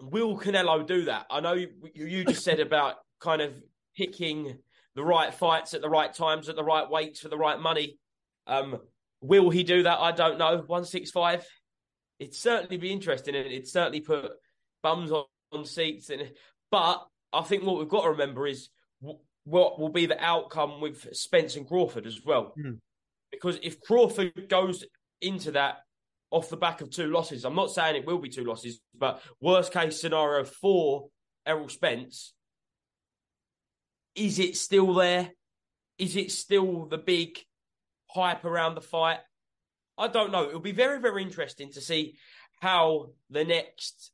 Will 0.00 0.38
Canelo 0.38 0.86
do 0.86 1.04
that? 1.04 1.26
I 1.30 1.40
know 1.40 1.52
you, 1.52 1.70
you 1.94 2.24
just 2.24 2.42
said 2.42 2.60
about 2.60 2.96
kind 3.20 3.42
of 3.42 3.52
picking 3.96 4.58
the 4.94 5.04
right 5.04 5.32
fights 5.32 5.74
at 5.74 5.82
the 5.82 5.90
right 5.90 6.12
times, 6.12 6.48
at 6.48 6.56
the 6.56 6.64
right 6.64 6.88
weights 6.88 7.20
for 7.20 7.28
the 7.28 7.36
right 7.36 7.60
money. 7.60 7.98
Um, 8.46 8.78
will 9.20 9.50
he 9.50 9.62
do 9.62 9.82
that? 9.84 9.98
I 9.98 10.12
don't 10.12 10.38
know. 10.38 10.56
165. 10.56 11.46
It'd 12.18 12.34
certainly 12.34 12.76
be 12.76 12.92
interesting 12.92 13.34
and 13.34 13.46
it'd 13.46 13.68
certainly 13.68 14.00
put 14.00 14.32
bums 14.82 15.10
on, 15.10 15.24
on 15.52 15.64
seats. 15.64 16.10
And 16.10 16.30
But 16.70 17.04
I 17.32 17.42
think 17.42 17.64
what 17.64 17.78
we've 17.78 17.88
got 17.88 18.02
to 18.02 18.10
remember 18.10 18.46
is 18.46 18.70
what 19.44 19.78
will 19.78 19.88
be 19.88 20.06
the 20.06 20.22
outcome 20.22 20.80
with 20.80 21.14
Spence 21.14 21.56
and 21.56 21.66
Crawford 21.66 22.06
as 22.06 22.20
well. 22.24 22.52
Mm. 22.58 22.78
Because 23.30 23.58
if 23.62 23.80
Crawford 23.80 24.48
goes 24.48 24.84
into 25.20 25.52
that 25.52 25.78
off 26.30 26.48
the 26.48 26.56
back 26.56 26.80
of 26.80 26.90
two 26.90 27.06
losses, 27.06 27.44
I'm 27.44 27.54
not 27.54 27.70
saying 27.70 27.96
it 27.96 28.06
will 28.06 28.18
be 28.18 28.28
two 28.28 28.44
losses, 28.44 28.80
but 28.96 29.22
worst 29.40 29.72
case 29.72 30.00
scenario 30.00 30.44
for 30.44 31.08
Errol 31.46 31.68
Spence, 31.68 32.34
is 34.14 34.38
it 34.38 34.56
still 34.56 34.94
there? 34.94 35.30
Is 35.98 36.16
it 36.16 36.30
still 36.32 36.86
the 36.86 36.98
big 36.98 37.38
hype 38.12 38.44
around 38.44 38.74
the 38.74 38.80
fight? 38.80 39.18
I 39.96 40.08
don't 40.08 40.32
know. 40.32 40.48
It'll 40.48 40.60
be 40.60 40.72
very, 40.72 41.00
very 41.00 41.22
interesting 41.22 41.72
to 41.72 41.80
see 41.80 42.16
how 42.60 43.10
the 43.28 43.44
next 43.44 44.12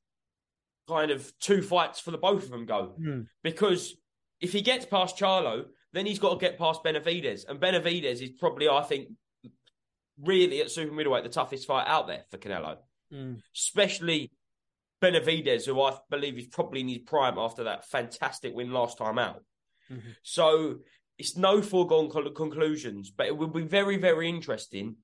kind 0.89 1.11
of 1.11 1.33
two 1.41 1.63
fights 1.63 2.01
for 2.01 2.11
the 2.11 2.19
both 2.19 2.45
of 2.45 2.51
them 2.51 2.67
go. 2.67 2.95
Mm. 3.01 3.27
Because 3.43 3.95
if 4.41 4.53
he 4.53 4.63
gets 4.63 4.85
past 4.85 5.17
Charlo, 5.17 5.67
then 5.93 6.07
he's 6.07 6.19
got 6.19 6.39
to 6.39 6.45
get 6.45 6.59
past 6.59 6.85
Benavidez. 6.85 7.49
And 7.49 7.61
Benavidez 7.61 8.23
is 8.23 8.31
probably, 8.31 8.69
I 8.69 8.83
think, 8.83 9.09
really 10.23 10.61
at 10.61 10.71
super 10.71 10.93
middleweight, 10.93 11.25
the 11.25 11.31
toughest 11.31 11.67
fight 11.67 11.87
out 11.87 12.07
there 12.07 12.25
for 12.31 12.39
Canelo. 12.39 12.77
Mm. 13.13 13.41
Especially 13.55 14.31
Benavidez, 15.03 15.67
who 15.67 15.81
I 15.81 15.97
believe 16.11 16.39
is 16.39 16.47
probably 16.47 16.81
in 16.81 16.89
his 16.89 16.99
prime 16.99 17.39
after 17.39 17.65
that 17.65 17.89
fantastic 17.89 18.55
win 18.55 18.73
last 18.73 18.99
time 18.99 19.19
out. 19.19 19.43
Mm-hmm. 19.91 20.11
So 20.23 20.79
it's 21.19 21.37
no 21.37 21.63
foregone 21.63 22.11
conclusions, 22.35 23.11
but 23.11 23.27
it 23.27 23.37
will 23.37 23.49
be 23.49 23.63
very, 23.63 23.97
very 23.97 24.29
interesting 24.29 24.97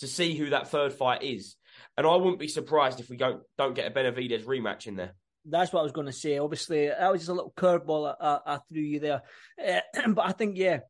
to 0.00 0.06
see 0.06 0.34
who 0.36 0.50
that 0.50 0.68
third 0.68 0.92
fight 0.92 1.22
is. 1.22 1.56
And 1.96 2.06
I 2.06 2.16
wouldn't 2.16 2.38
be 2.38 2.48
surprised 2.48 3.00
if 3.00 3.08
we 3.08 3.16
don't 3.16 3.42
don't 3.56 3.74
get 3.74 3.86
a 3.86 3.94
Benavidez 3.94 4.44
rematch 4.44 4.86
in 4.86 4.96
there. 4.96 5.14
That's 5.44 5.72
what 5.72 5.80
I 5.80 5.84
was 5.84 5.92
going 5.92 6.06
to 6.06 6.12
say. 6.12 6.38
Obviously, 6.38 6.88
that 6.88 7.10
was 7.10 7.20
just 7.20 7.30
a 7.30 7.34
little 7.34 7.52
curveball 7.56 8.14
I, 8.20 8.26
I, 8.26 8.54
I, 8.54 8.58
threw 8.68 8.82
you 8.82 9.00
there. 9.00 9.22
Uh, 9.64 9.80
but 10.08 10.26
I 10.26 10.32
think, 10.32 10.58
yeah, 10.58 10.80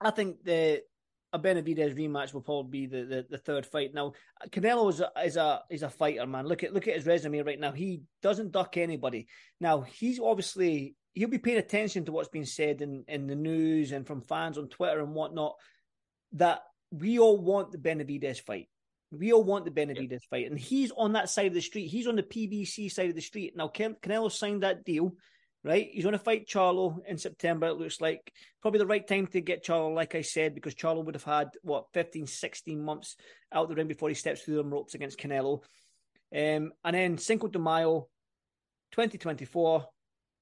I 0.00 0.10
think 0.10 0.42
the 0.44 0.82
a 1.32 1.38
Benavidez 1.38 1.94
rematch 1.94 2.32
will 2.32 2.40
probably 2.40 2.70
be 2.70 2.86
the, 2.86 3.04
the, 3.04 3.26
the, 3.28 3.38
third 3.38 3.66
fight. 3.66 3.92
Now, 3.92 4.12
Canelo 4.48 4.88
is 4.88 5.00
a, 5.00 5.10
is 5.22 5.36
a 5.36 5.60
is 5.68 5.82
a 5.82 5.90
fighter, 5.90 6.26
man. 6.26 6.46
Look 6.46 6.62
at 6.62 6.72
look 6.72 6.88
at 6.88 6.94
his 6.94 7.06
resume 7.06 7.42
right 7.42 7.60
now. 7.60 7.72
He 7.72 8.02
doesn't 8.22 8.52
duck 8.52 8.76
anybody. 8.78 9.26
Now, 9.60 9.82
he's 9.82 10.18
obviously 10.18 10.94
he'll 11.18 11.28
be 11.28 11.38
paying 11.38 11.58
attention 11.58 12.04
to 12.04 12.12
what's 12.12 12.28
being 12.28 12.44
said 12.44 12.80
in, 12.80 13.04
in 13.08 13.26
the 13.26 13.34
news 13.34 13.90
and 13.90 14.06
from 14.06 14.20
fans 14.20 14.56
on 14.56 14.68
Twitter 14.68 15.00
and 15.00 15.14
whatnot. 15.14 15.56
That 16.32 16.62
we 16.92 17.18
all 17.18 17.38
want 17.38 17.72
the 17.72 17.78
Benavidez 17.78 18.40
fight. 18.40 18.68
We 19.10 19.32
all 19.32 19.42
want 19.42 19.64
the 19.64 19.70
Benavidez 19.70 20.10
yeah. 20.10 20.18
fight, 20.30 20.46
and 20.50 20.58
he's 20.58 20.92
on 20.92 21.14
that 21.14 21.30
side 21.30 21.46
of 21.46 21.54
the 21.54 21.60
street. 21.60 21.86
He's 21.86 22.06
on 22.06 22.16
the 22.16 22.22
PBC 22.22 22.92
side 22.92 23.08
of 23.08 23.16
the 23.16 23.22
street 23.22 23.56
now. 23.56 23.68
Canelo 23.68 24.30
signed 24.30 24.62
that 24.62 24.84
deal, 24.84 25.14
right? 25.64 25.88
He's 25.90 26.04
going 26.04 26.12
to 26.12 26.18
fight 26.18 26.46
Charlo 26.46 26.98
in 27.06 27.16
September. 27.16 27.68
It 27.68 27.78
looks 27.78 28.00
like 28.00 28.30
probably 28.60 28.78
the 28.78 28.86
right 28.86 29.06
time 29.06 29.26
to 29.28 29.40
get 29.40 29.64
Charlo, 29.64 29.94
like 29.94 30.14
I 30.14 30.20
said, 30.20 30.54
because 30.54 30.74
Charlo 30.74 31.04
would 31.04 31.14
have 31.14 31.24
had 31.24 31.48
what 31.62 31.86
15, 31.94 32.26
16 32.26 32.84
months 32.84 33.16
out 33.50 33.68
the 33.68 33.74
ring 33.74 33.88
before 33.88 34.10
he 34.10 34.14
steps 34.14 34.42
through 34.42 34.56
them 34.56 34.70
ropes 34.70 34.94
against 34.94 35.18
Canelo. 35.18 35.62
Um, 36.34 36.72
and 36.84 36.94
then 36.94 37.16
Cinco 37.16 37.48
de 37.48 37.58
Mayo, 37.58 38.08
2024, 38.92 39.86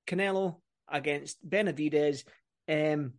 Canelo 0.09 0.56
against 0.88 1.48
Benavidez. 1.48 2.24
Um, 2.68 3.14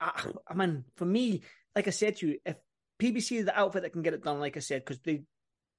I, 0.00 0.26
I 0.48 0.54
mean, 0.54 0.84
for 0.96 1.04
me, 1.04 1.42
like 1.74 1.86
I 1.86 1.90
said 1.90 2.16
to 2.16 2.28
you, 2.28 2.38
if 2.44 2.56
PBC 3.00 3.38
is 3.38 3.44
the 3.44 3.58
outfit 3.58 3.82
that 3.82 3.92
can 3.92 4.02
get 4.02 4.14
it 4.14 4.24
done, 4.24 4.40
like 4.40 4.56
I 4.56 4.60
said, 4.60 4.84
because 4.84 5.00
they 5.00 5.22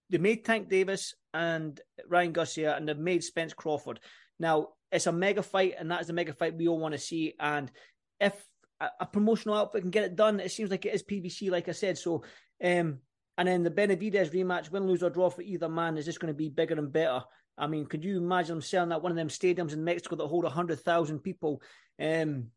they 0.10 0.18
made 0.18 0.46
Tank 0.46 0.70
Davis 0.70 1.16
and 1.34 1.80
Ryan 2.08 2.32
Garcia, 2.32 2.76
and 2.76 2.88
they've 2.88 2.98
made 2.98 3.24
Spence 3.24 3.54
Crawford. 3.54 4.00
Now 4.40 4.70
it's 4.92 5.08
a 5.08 5.12
mega 5.12 5.44
fight, 5.44 5.76
and 5.78 5.92
that 5.92 6.02
is 6.02 6.08
the 6.08 6.14
mega 6.14 6.34
fight 6.34 6.56
we 6.56 6.68
all 6.68 6.80
want 6.80 6.94
to 6.94 7.00
see. 7.00 7.34
And 7.40 7.72
if 8.20 8.34
a, 8.80 8.90
a, 9.02 9.06
promotional 9.06 9.58
outfit 9.58 9.82
can 9.82 9.92
get 9.92 10.06
it 10.06 10.16
done, 10.16 10.40
it 10.40 10.52
seems 10.52 10.72
like 10.72 10.86
it 10.86 10.94
is 10.94 11.04
PBC, 11.04 11.52
like 11.52 11.68
I 11.68 11.74
said. 11.74 11.98
So, 11.98 12.24
um, 12.64 13.00
and 13.38 13.48
then 13.48 13.64
the 13.64 13.72
Benavidez 13.72 14.34
rematch, 14.34 14.72
win, 14.72 14.88
lose 14.88 15.04
or 15.04 15.10
draw 15.10 15.30
for 15.30 15.42
either 15.42 15.70
man, 15.70 15.98
is 15.98 16.06
just 16.06 16.20
going 16.20 16.34
to 16.34 16.38
be 16.38 16.50
bigger 16.50 16.76
and 16.76 16.92
better. 16.92 17.24
I 17.58 17.68
mean, 17.68 17.86
could 17.86 18.04
you 18.04 18.18
imagine 18.18 18.56
them 18.56 18.62
selling 18.62 18.90
that 18.90 19.02
one 19.02 19.12
of 19.12 19.16
them 19.16 19.30
stadiums 19.30 19.74
in 19.74 19.84
Mexico 19.84 20.16
that 20.16 20.28
hold 20.28 20.46
hundred 20.46 20.80
thousand 20.80 21.20
people? 21.20 21.62
Um, 22.00 22.48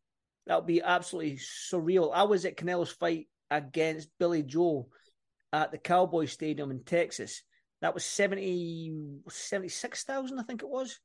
that 0.47 0.55
would 0.55 0.67
be 0.67 0.81
absolutely 0.81 1.37
surreal. 1.37 2.11
I 2.13 2.23
was 2.23 2.45
at 2.45 2.57
Canelo's 2.57 2.91
fight 2.91 3.27
against 3.49 4.09
Billy 4.19 4.43
Joe 4.43 4.87
at 5.53 5.71
the 5.71 5.77
Cowboy 5.77 6.25
Stadium 6.25 6.71
in 6.71 6.83
Texas. 6.83 7.43
That 7.81 7.93
was 7.93 8.05
70, 8.05 8.93
76,000, 9.29 10.39
I 10.39 10.43
think 10.43 10.61
it 10.61 10.69
was. 10.69 10.99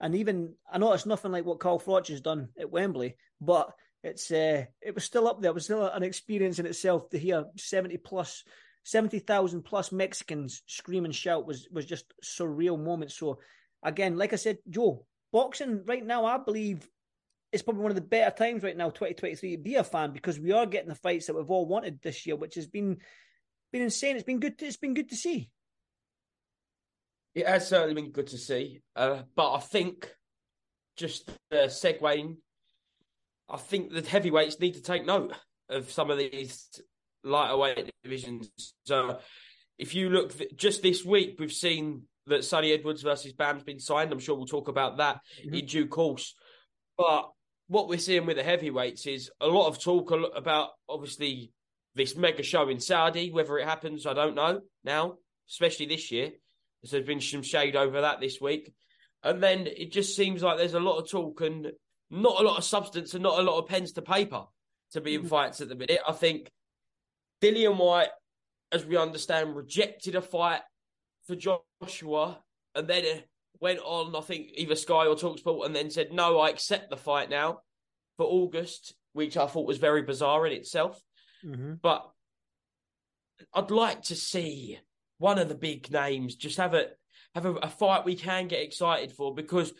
And 0.00 0.14
even, 0.16 0.54
I 0.70 0.78
know 0.78 0.92
it's 0.92 1.06
nothing 1.06 1.32
like 1.32 1.44
what 1.44 1.60
Carl 1.60 1.80
Froch 1.80 2.08
has 2.08 2.20
done 2.20 2.48
at 2.58 2.70
Wembley, 2.70 3.16
but 3.40 3.72
it's 4.02 4.30
uh, 4.30 4.64
it 4.80 4.94
was 4.94 5.04
still 5.04 5.28
up 5.28 5.40
there. 5.40 5.52
It 5.52 5.54
was 5.54 5.64
still 5.64 5.86
an 5.86 6.02
experience 6.02 6.58
in 6.58 6.66
itself 6.66 7.08
to 7.10 7.18
hear 7.18 7.44
70 7.56 7.98
plus, 7.98 8.42
70,000 8.84 9.62
plus 9.62 9.92
Mexicans 9.92 10.62
scream 10.66 11.04
and 11.04 11.14
shout 11.14 11.46
was, 11.46 11.68
was 11.70 11.86
just 11.86 12.12
surreal 12.24 12.82
moment. 12.82 13.12
So 13.12 13.38
again, 13.82 14.16
like 14.16 14.32
I 14.32 14.36
said, 14.36 14.58
Joe, 14.68 15.06
boxing 15.32 15.84
right 15.86 16.04
now, 16.04 16.24
I 16.24 16.38
believe 16.38 16.88
it's 17.52 17.62
probably 17.62 17.82
one 17.82 17.90
of 17.90 17.96
the 17.96 18.00
better 18.00 18.34
times 18.34 18.62
right 18.62 18.76
now, 18.76 18.88
2023, 18.88 19.56
to 19.56 19.62
be 19.62 19.74
a 19.76 19.84
fan 19.84 20.12
because 20.12 20.40
we 20.40 20.52
are 20.52 20.66
getting 20.66 20.88
the 20.88 20.94
fights 20.94 21.26
that 21.26 21.36
we've 21.36 21.50
all 21.50 21.66
wanted 21.66 22.00
this 22.00 22.26
year, 22.26 22.36
which 22.36 22.54
has 22.54 22.66
been 22.66 22.98
been 23.72 23.82
insane. 23.82 24.16
It's 24.16 24.24
been 24.24 24.40
good. 24.40 24.58
To, 24.58 24.66
it's 24.66 24.76
been 24.76 24.94
good 24.94 25.10
to 25.10 25.16
see. 25.16 25.50
It 27.34 27.46
has 27.46 27.68
certainly 27.68 27.94
been 27.94 28.10
good 28.10 28.28
to 28.28 28.38
see, 28.38 28.80
uh, 28.96 29.22
but 29.34 29.54
I 29.54 29.60
think 29.60 30.14
just 30.96 31.30
uh, 31.50 31.68
segueing, 31.68 32.36
I 33.48 33.56
think 33.56 33.92
the 33.92 34.02
heavyweights 34.02 34.60
need 34.60 34.74
to 34.74 34.82
take 34.82 35.06
note 35.06 35.32
of 35.70 35.90
some 35.90 36.10
of 36.10 36.18
these 36.18 36.68
lighter 37.24 37.56
weight 37.56 37.90
divisions. 38.02 38.50
So, 38.84 39.18
if 39.78 39.94
you 39.94 40.10
look 40.10 40.36
th- 40.36 40.56
just 40.56 40.82
this 40.82 41.04
week, 41.04 41.36
we've 41.38 41.52
seen 41.52 42.02
that 42.26 42.44
Sunny 42.44 42.72
Edwards 42.72 43.02
versus 43.02 43.32
Bam's 43.32 43.64
been 43.64 43.80
signed. 43.80 44.12
I'm 44.12 44.18
sure 44.18 44.36
we'll 44.36 44.46
talk 44.46 44.68
about 44.68 44.98
that 44.98 45.20
mm-hmm. 45.40 45.54
in 45.54 45.66
due 45.66 45.86
course. 45.86 46.34
But 46.96 47.30
what 47.68 47.88
we're 47.88 47.98
seeing 47.98 48.26
with 48.26 48.36
the 48.36 48.42
heavyweights 48.42 49.06
is 49.06 49.30
a 49.40 49.46
lot 49.46 49.68
of 49.68 49.82
talk 49.82 50.12
about 50.36 50.70
obviously 50.88 51.52
this 51.94 52.16
mega 52.16 52.42
show 52.42 52.68
in 52.68 52.80
Saudi. 52.80 53.30
Whether 53.30 53.58
it 53.58 53.66
happens, 53.66 54.06
I 54.06 54.14
don't 54.14 54.34
know 54.34 54.60
now, 54.84 55.16
especially 55.48 55.86
this 55.86 56.10
year. 56.10 56.30
There's 56.82 57.06
been 57.06 57.20
some 57.20 57.42
shade 57.42 57.76
over 57.76 58.00
that 58.02 58.20
this 58.20 58.40
week. 58.40 58.72
And 59.22 59.42
then 59.42 59.66
it 59.68 59.92
just 59.92 60.16
seems 60.16 60.42
like 60.42 60.58
there's 60.58 60.74
a 60.74 60.80
lot 60.80 60.98
of 60.98 61.08
talk 61.08 61.40
and 61.40 61.70
not 62.10 62.40
a 62.40 62.44
lot 62.44 62.58
of 62.58 62.64
substance 62.64 63.14
and 63.14 63.22
not 63.22 63.38
a 63.38 63.42
lot 63.42 63.58
of 63.58 63.68
pens 63.68 63.92
to 63.92 64.02
paper 64.02 64.44
to 64.92 65.00
be 65.00 65.14
in 65.14 65.20
mm-hmm. 65.20 65.28
fights 65.28 65.60
at 65.60 65.68
the 65.68 65.76
minute. 65.76 66.00
I 66.06 66.12
think 66.12 66.50
Dillian 67.42 67.76
Whyte, 67.76 68.10
as 68.70 68.86
we 68.86 68.96
understand, 68.96 69.56
rejected 69.56 70.14
a 70.14 70.22
fight 70.22 70.60
for 71.26 71.36
Joshua 71.36 72.38
and 72.74 72.86
then 72.86 73.04
went 73.60 73.80
on, 73.80 74.14
I 74.14 74.20
think, 74.20 74.50
either 74.54 74.76
Sky 74.76 75.06
or 75.06 75.14
Talksport, 75.14 75.66
and 75.66 75.74
then 75.74 75.90
said, 75.90 76.12
no, 76.12 76.38
I 76.38 76.50
accept 76.50 76.90
the 76.90 76.96
fight 76.96 77.30
now 77.30 77.58
for 78.16 78.26
August, 78.26 78.94
which 79.12 79.36
I 79.36 79.46
thought 79.46 79.66
was 79.66 79.78
very 79.78 80.02
bizarre 80.02 80.46
in 80.46 80.52
itself. 80.52 81.00
Mm-hmm. 81.44 81.74
But 81.82 82.08
I'd 83.52 83.70
like 83.70 84.02
to 84.04 84.14
see 84.14 84.78
one 85.18 85.38
of 85.38 85.48
the 85.48 85.54
big 85.54 85.90
names 85.90 86.36
just 86.36 86.56
have 86.56 86.74
a 86.74 86.86
have 87.34 87.46
a, 87.46 87.54
a 87.54 87.68
fight 87.68 88.04
we 88.04 88.14
can 88.14 88.46
get 88.46 88.62
excited 88.62 89.12
for 89.12 89.34
because 89.34 89.72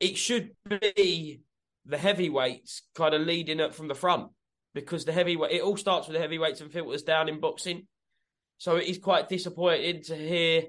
it 0.00 0.16
should 0.16 0.50
be 0.68 1.40
the 1.86 1.98
heavyweights 1.98 2.82
kind 2.94 3.14
of 3.14 3.22
leading 3.22 3.60
up 3.60 3.74
from 3.74 3.88
the 3.88 3.94
front 3.94 4.28
because 4.74 5.04
the 5.04 5.12
heavyweight 5.12 5.52
it 5.52 5.62
all 5.62 5.76
starts 5.76 6.06
with 6.06 6.14
the 6.14 6.20
heavyweights 6.20 6.60
and 6.60 6.72
filters 6.72 7.02
down 7.02 7.28
in 7.28 7.40
boxing. 7.40 7.86
So 8.58 8.76
it 8.76 8.86
is 8.86 8.98
quite 8.98 9.28
disappointing 9.28 10.02
to 10.04 10.16
hear 10.16 10.64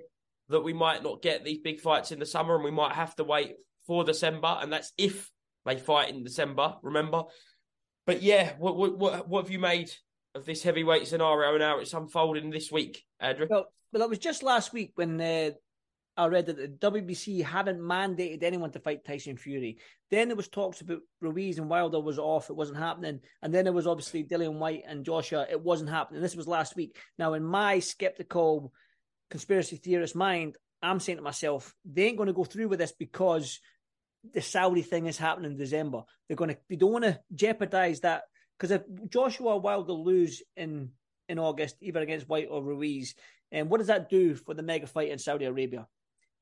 that 0.50 0.62
we 0.62 0.74
might 0.74 1.04
not 1.04 1.22
get 1.22 1.44
these 1.44 1.60
big 1.60 1.80
fights 1.80 2.12
in 2.12 2.20
the 2.20 2.26
summer 2.26 2.56
and 2.56 2.64
we 2.64 2.72
might 2.72 2.94
have 2.94 3.16
to 3.16 3.24
wait 3.24 3.56
for 3.88 4.04
December, 4.04 4.58
and 4.62 4.72
that's 4.72 4.92
if 4.98 5.32
they 5.66 5.78
fight 5.78 6.10
in 6.10 6.24
December. 6.24 6.76
Remember, 6.82 7.24
but 8.06 8.22
yeah, 8.22 8.54
what 8.58 8.76
what 8.78 9.28
what 9.28 9.44
have 9.44 9.52
you 9.52 9.60
made 9.60 9.92
of 10.34 10.46
this 10.46 10.64
heavyweight 10.64 11.08
scenario 11.08 11.54
and 11.54 11.64
how 11.64 11.80
it's 11.80 11.94
unfolding 11.94 12.50
this 12.50 12.72
week, 12.72 13.04
Andrew? 13.20 13.48
Well, 13.50 13.68
well, 13.92 14.04
it 14.04 14.10
was 14.10 14.20
just 14.20 14.44
last 14.44 14.74
week 14.74 14.92
when 14.96 15.22
uh, 15.22 15.52
I 16.18 16.28
read 16.28 16.46
that 16.46 16.58
the 16.58 16.92
WBC 16.92 17.44
hadn't 17.44 17.80
mandated 17.80 18.44
anyone 18.44 18.72
to 18.72 18.80
fight 18.80 19.04
Tyson 19.04 19.36
Fury. 19.36 19.78
Then 20.10 20.30
there 20.30 20.38
was 20.38 20.48
talks 20.48 20.82
about 20.82 21.00
Ruiz 21.20 21.58
and 21.58 21.70
Wilder 21.70 22.00
was 22.00 22.18
off; 22.18 22.50
it 22.50 22.56
wasn't 22.56 22.78
happening. 22.78 23.20
And 23.42 23.54
then 23.54 23.66
there 23.66 23.74
was 23.74 23.88
obviously 23.88 24.24
Dillian 24.24 24.58
Whyte 24.60 24.84
and 24.88 25.06
Joshua; 25.06 25.46
it 25.50 25.62
wasn't 25.62 25.90
happening. 25.90 26.22
This 26.22 26.36
was 26.36 26.48
last 26.48 26.76
week. 26.76 26.98
Now, 27.20 27.34
in 27.34 27.44
my 27.44 27.80
skeptical 27.80 28.72
conspiracy 29.30 29.76
theorist 29.76 30.16
mind, 30.16 30.56
I'm 30.82 31.00
saying 31.00 31.18
to 31.18 31.24
myself, 31.24 31.74
they 31.84 32.06
ain't 32.06 32.18
going 32.18 32.28
to 32.28 32.34
go 32.34 32.44
through 32.44 32.70
with 32.70 32.80
this 32.80 32.94
because 32.94 33.60
the 34.34 34.42
Saudi 34.42 34.82
thing 34.82 35.08
is 35.08 35.18
happening 35.18 35.52
in 35.52 35.58
December. 35.58 36.04
They're 36.28 36.38
going 36.38 36.52
to, 36.52 36.58
they 36.70 36.76
don't 36.76 36.92
want 36.92 37.06
to 37.06 37.20
jeopardize 37.34 38.02
that 38.02 38.24
because 38.58 38.72
if 38.72 38.84
Joshua 39.10 39.58
Wilder 39.58 39.94
lose 39.94 40.42
in 40.56 40.92
in 41.28 41.40
August, 41.40 41.78
either 41.82 42.02
against 42.02 42.30
Whyte 42.30 42.48
or 42.50 42.64
Ruiz, 42.64 43.16
and 43.52 43.64
um, 43.64 43.70
what 43.70 43.78
does 43.78 43.88
that 43.88 44.10
do 44.10 44.36
for 44.36 44.54
the 44.54 44.64
mega 44.64 44.88
fight 44.88 45.10
in 45.10 45.18
Saudi 45.18 45.46
Arabia? 45.46 45.88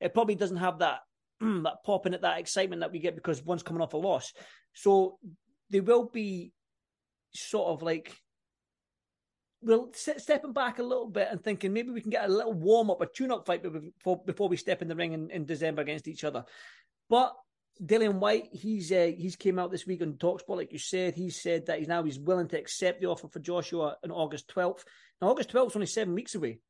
It 0.04 0.14
probably 0.14 0.34
doesn't 0.34 0.58
have 0.58 0.78
that 0.80 1.00
that 1.40 1.82
popping 1.84 2.14
at 2.14 2.22
that 2.22 2.38
excitement 2.38 2.80
that 2.80 2.92
we 2.92 3.00
get 3.00 3.16
because 3.16 3.42
one's 3.42 3.62
coming 3.62 3.82
off 3.82 3.94
a 3.94 3.96
loss. 3.96 4.32
So 4.74 5.18
they 5.70 5.80
will 5.80 6.04
be 6.04 6.52
sort 7.32 7.68
of 7.68 7.82
like 7.82 8.14
we're 9.62 9.86
stepping 9.94 10.52
back 10.52 10.78
a 10.78 10.82
little 10.82 11.08
bit 11.08 11.28
and 11.30 11.42
thinking 11.42 11.72
maybe 11.72 11.90
we 11.90 12.02
can 12.02 12.10
get 12.10 12.28
a 12.28 12.32
little 12.32 12.52
warm 12.52 12.90
up, 12.90 13.00
a 13.00 13.06
tune 13.06 13.32
up 13.32 13.46
fight 13.46 13.62
before 13.62 14.22
before 14.24 14.48
we 14.48 14.58
step 14.58 14.82
in 14.82 14.88
the 14.88 14.96
ring 14.96 15.12
in, 15.12 15.30
in 15.30 15.46
December 15.46 15.82
against 15.82 16.06
each 16.06 16.22
other. 16.22 16.44
But 17.08 17.34
Dillian 17.82 18.18
Whyte, 18.18 18.48
he's 18.52 18.92
uh, 18.92 19.10
he's 19.16 19.36
came 19.36 19.58
out 19.58 19.70
this 19.70 19.86
week 19.86 20.02
on 20.02 20.12
Talksport, 20.14 20.56
like 20.56 20.72
you 20.72 20.78
said. 20.78 21.14
He 21.14 21.30
said 21.30 21.66
that 21.66 21.78
he's 21.78 21.88
now 21.88 22.02
he's 22.02 22.18
willing 22.18 22.48
to 22.48 22.58
accept 22.58 23.00
the 23.00 23.08
offer 23.08 23.26
for 23.28 23.40
Joshua 23.40 23.96
on 24.04 24.10
August 24.10 24.48
12th. 24.54 24.84
Now, 25.20 25.28
August 25.28 25.50
12th 25.50 25.68
is 25.68 25.76
only 25.76 25.86
seven 25.86 26.14
weeks 26.14 26.34
away. 26.34 26.60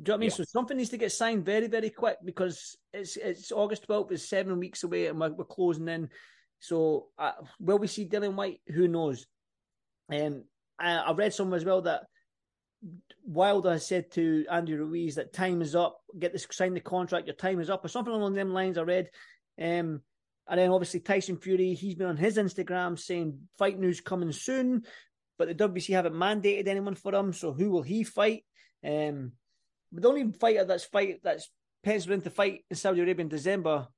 Do 0.00 0.12
you 0.12 0.12
know 0.12 0.14
what 0.14 0.18
I 0.18 0.20
mean? 0.20 0.30
Yeah. 0.30 0.36
So 0.36 0.44
something 0.44 0.76
needs 0.76 0.90
to 0.90 0.96
get 0.96 1.12
signed 1.12 1.44
very, 1.44 1.66
very 1.66 1.90
quick 1.90 2.18
because 2.24 2.76
it's 2.92 3.16
it's 3.16 3.50
August 3.50 3.88
12th 3.88 4.12
is 4.12 4.28
seven 4.28 4.58
weeks 4.58 4.84
away 4.84 5.06
and 5.06 5.18
we're, 5.18 5.32
we're 5.32 5.44
closing 5.44 5.88
in. 5.88 6.08
So 6.60 7.06
uh, 7.18 7.32
will 7.58 7.78
we 7.78 7.88
see 7.88 8.08
Dillian 8.08 8.34
Whyte? 8.34 8.60
Who 8.68 8.86
knows? 8.86 9.26
Um, 10.12 10.44
I, 10.78 10.96
I 10.96 11.12
read 11.12 11.34
somewhere 11.34 11.56
as 11.56 11.64
well 11.64 11.82
that 11.82 12.04
Wilder 13.24 13.72
has 13.72 13.86
said 13.86 14.10
to 14.12 14.46
Andy 14.50 14.74
Ruiz 14.74 15.16
that 15.16 15.32
time 15.32 15.62
is 15.62 15.74
up. 15.74 16.00
Get 16.18 16.32
this, 16.32 16.46
sign 16.50 16.74
the 16.74 16.80
contract. 16.80 17.26
Your 17.26 17.36
time 17.36 17.60
is 17.60 17.70
up, 17.70 17.84
or 17.84 17.88
something 17.88 18.14
along 18.14 18.34
them 18.34 18.52
lines. 18.52 18.78
I 18.78 18.82
read. 18.82 19.10
Um, 19.60 20.02
and 20.48 20.58
then 20.58 20.70
obviously 20.70 21.00
Tyson 21.00 21.36
Fury, 21.36 21.74
he's 21.74 21.96
been 21.96 22.06
on 22.06 22.16
his 22.16 22.38
Instagram 22.38 22.98
saying 22.98 23.38
fight 23.58 23.78
news 23.78 24.00
coming 24.00 24.32
soon, 24.32 24.84
but 25.38 25.48
the 25.48 25.68
WBC 25.68 25.92
haven't 25.92 26.14
mandated 26.14 26.68
anyone 26.68 26.94
for 26.94 27.14
him. 27.14 27.32
So 27.32 27.52
who 27.52 27.70
will 27.70 27.82
he 27.82 28.02
fight? 28.04 28.44
Um, 28.84 29.32
but 29.92 30.02
the 30.02 30.08
only 30.08 30.32
fighter 30.32 30.64
that's 30.64 30.84
fight 30.84 31.20
that's 31.22 31.50
penciled 31.82 32.14
in 32.14 32.22
to 32.22 32.30
fight 32.30 32.64
in 32.70 32.76
Saudi 32.76 33.00
Arabia 33.00 33.22
in 33.22 33.28
December 33.28 33.88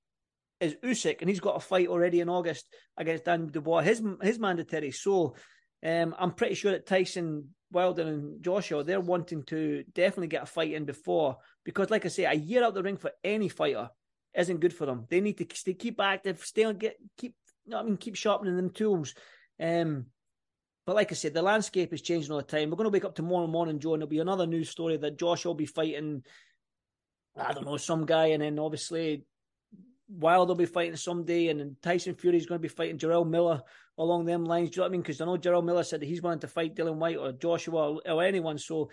is 0.60 0.76
Usyk, 0.84 1.20
and 1.20 1.28
he's 1.28 1.40
got 1.40 1.56
a 1.56 1.60
fight 1.60 1.88
already 1.88 2.20
in 2.20 2.28
August 2.28 2.66
against 2.96 3.24
Dan 3.24 3.48
Dubois, 3.48 3.82
his 3.82 4.02
his 4.22 4.38
mandatory. 4.38 4.90
So 4.90 5.34
um, 5.84 6.14
I'm 6.18 6.32
pretty 6.32 6.54
sure 6.54 6.72
that 6.72 6.86
Tyson 6.86 7.48
Wilder 7.72 8.02
and 8.02 8.42
Joshua 8.42 8.84
they're 8.84 9.00
wanting 9.00 9.44
to 9.44 9.84
definitely 9.94 10.28
get 10.28 10.42
a 10.42 10.46
fight 10.46 10.72
in 10.72 10.84
before 10.84 11.36
because, 11.64 11.90
like 11.90 12.04
I 12.04 12.08
say, 12.08 12.24
a 12.24 12.34
year 12.34 12.62
out 12.62 12.74
the 12.74 12.82
ring 12.82 12.96
for 12.96 13.12
any 13.24 13.48
fighter 13.48 13.88
isn't 14.36 14.60
good 14.60 14.74
for 14.74 14.86
them. 14.86 15.06
They 15.08 15.20
need 15.20 15.38
to 15.38 15.46
stay, 15.56 15.74
keep 15.74 16.00
active, 16.00 16.40
stay 16.40 16.64
on, 16.64 16.76
get 16.76 16.96
keep. 17.16 17.34
You 17.66 17.72
know 17.72 17.80
I 17.80 17.82
mean, 17.82 17.96
keep 17.96 18.16
sharpening 18.16 18.56
them 18.56 18.70
tools. 18.70 19.14
Um, 19.60 20.06
but 20.90 20.96
like 20.96 21.12
I 21.12 21.14
said, 21.14 21.34
the 21.34 21.40
landscape 21.40 21.92
is 21.92 22.02
changing 22.02 22.32
all 22.32 22.38
the 22.38 22.42
time. 22.42 22.68
We're 22.68 22.76
going 22.76 22.90
to 22.90 22.92
wake 22.92 23.04
up 23.04 23.14
tomorrow 23.14 23.46
morning, 23.46 23.78
Joe, 23.78 23.94
and 23.94 24.00
there'll 24.02 24.10
be 24.10 24.18
another 24.18 24.44
news 24.44 24.70
story 24.70 24.96
that 24.96 25.16
Josh 25.16 25.44
will 25.44 25.54
be 25.54 25.64
fighting. 25.64 26.24
I 27.38 27.52
don't 27.52 27.64
know 27.64 27.76
some 27.76 28.06
guy, 28.06 28.26
and 28.30 28.42
then 28.42 28.58
obviously 28.58 29.22
Wilder 30.08 30.48
will 30.50 30.56
be 30.56 30.66
fighting 30.66 30.96
someday, 30.96 31.46
and 31.46 31.60
then 31.60 31.76
Tyson 31.80 32.16
Fury 32.16 32.38
is 32.38 32.46
going 32.46 32.58
to 32.58 32.62
be 32.62 32.66
fighting 32.66 32.98
Jarrell 32.98 33.24
Miller 33.24 33.62
along 33.98 34.24
them 34.24 34.44
lines. 34.44 34.70
Do 34.70 34.74
you 34.74 34.78
know 34.78 34.82
what 34.82 34.88
I 34.88 34.90
mean? 34.90 35.02
Because 35.02 35.20
I 35.20 35.26
know 35.26 35.36
Jarrell 35.36 35.62
Miller 35.62 35.84
said 35.84 36.00
that 36.00 36.06
he's 36.06 36.22
willing 36.22 36.40
to 36.40 36.48
fight 36.48 36.74
Dillian 36.74 36.96
Whyte 36.96 37.18
or 37.18 37.30
Joshua 37.30 37.92
or, 37.92 38.00
or 38.04 38.24
anyone. 38.24 38.58
So 38.58 38.90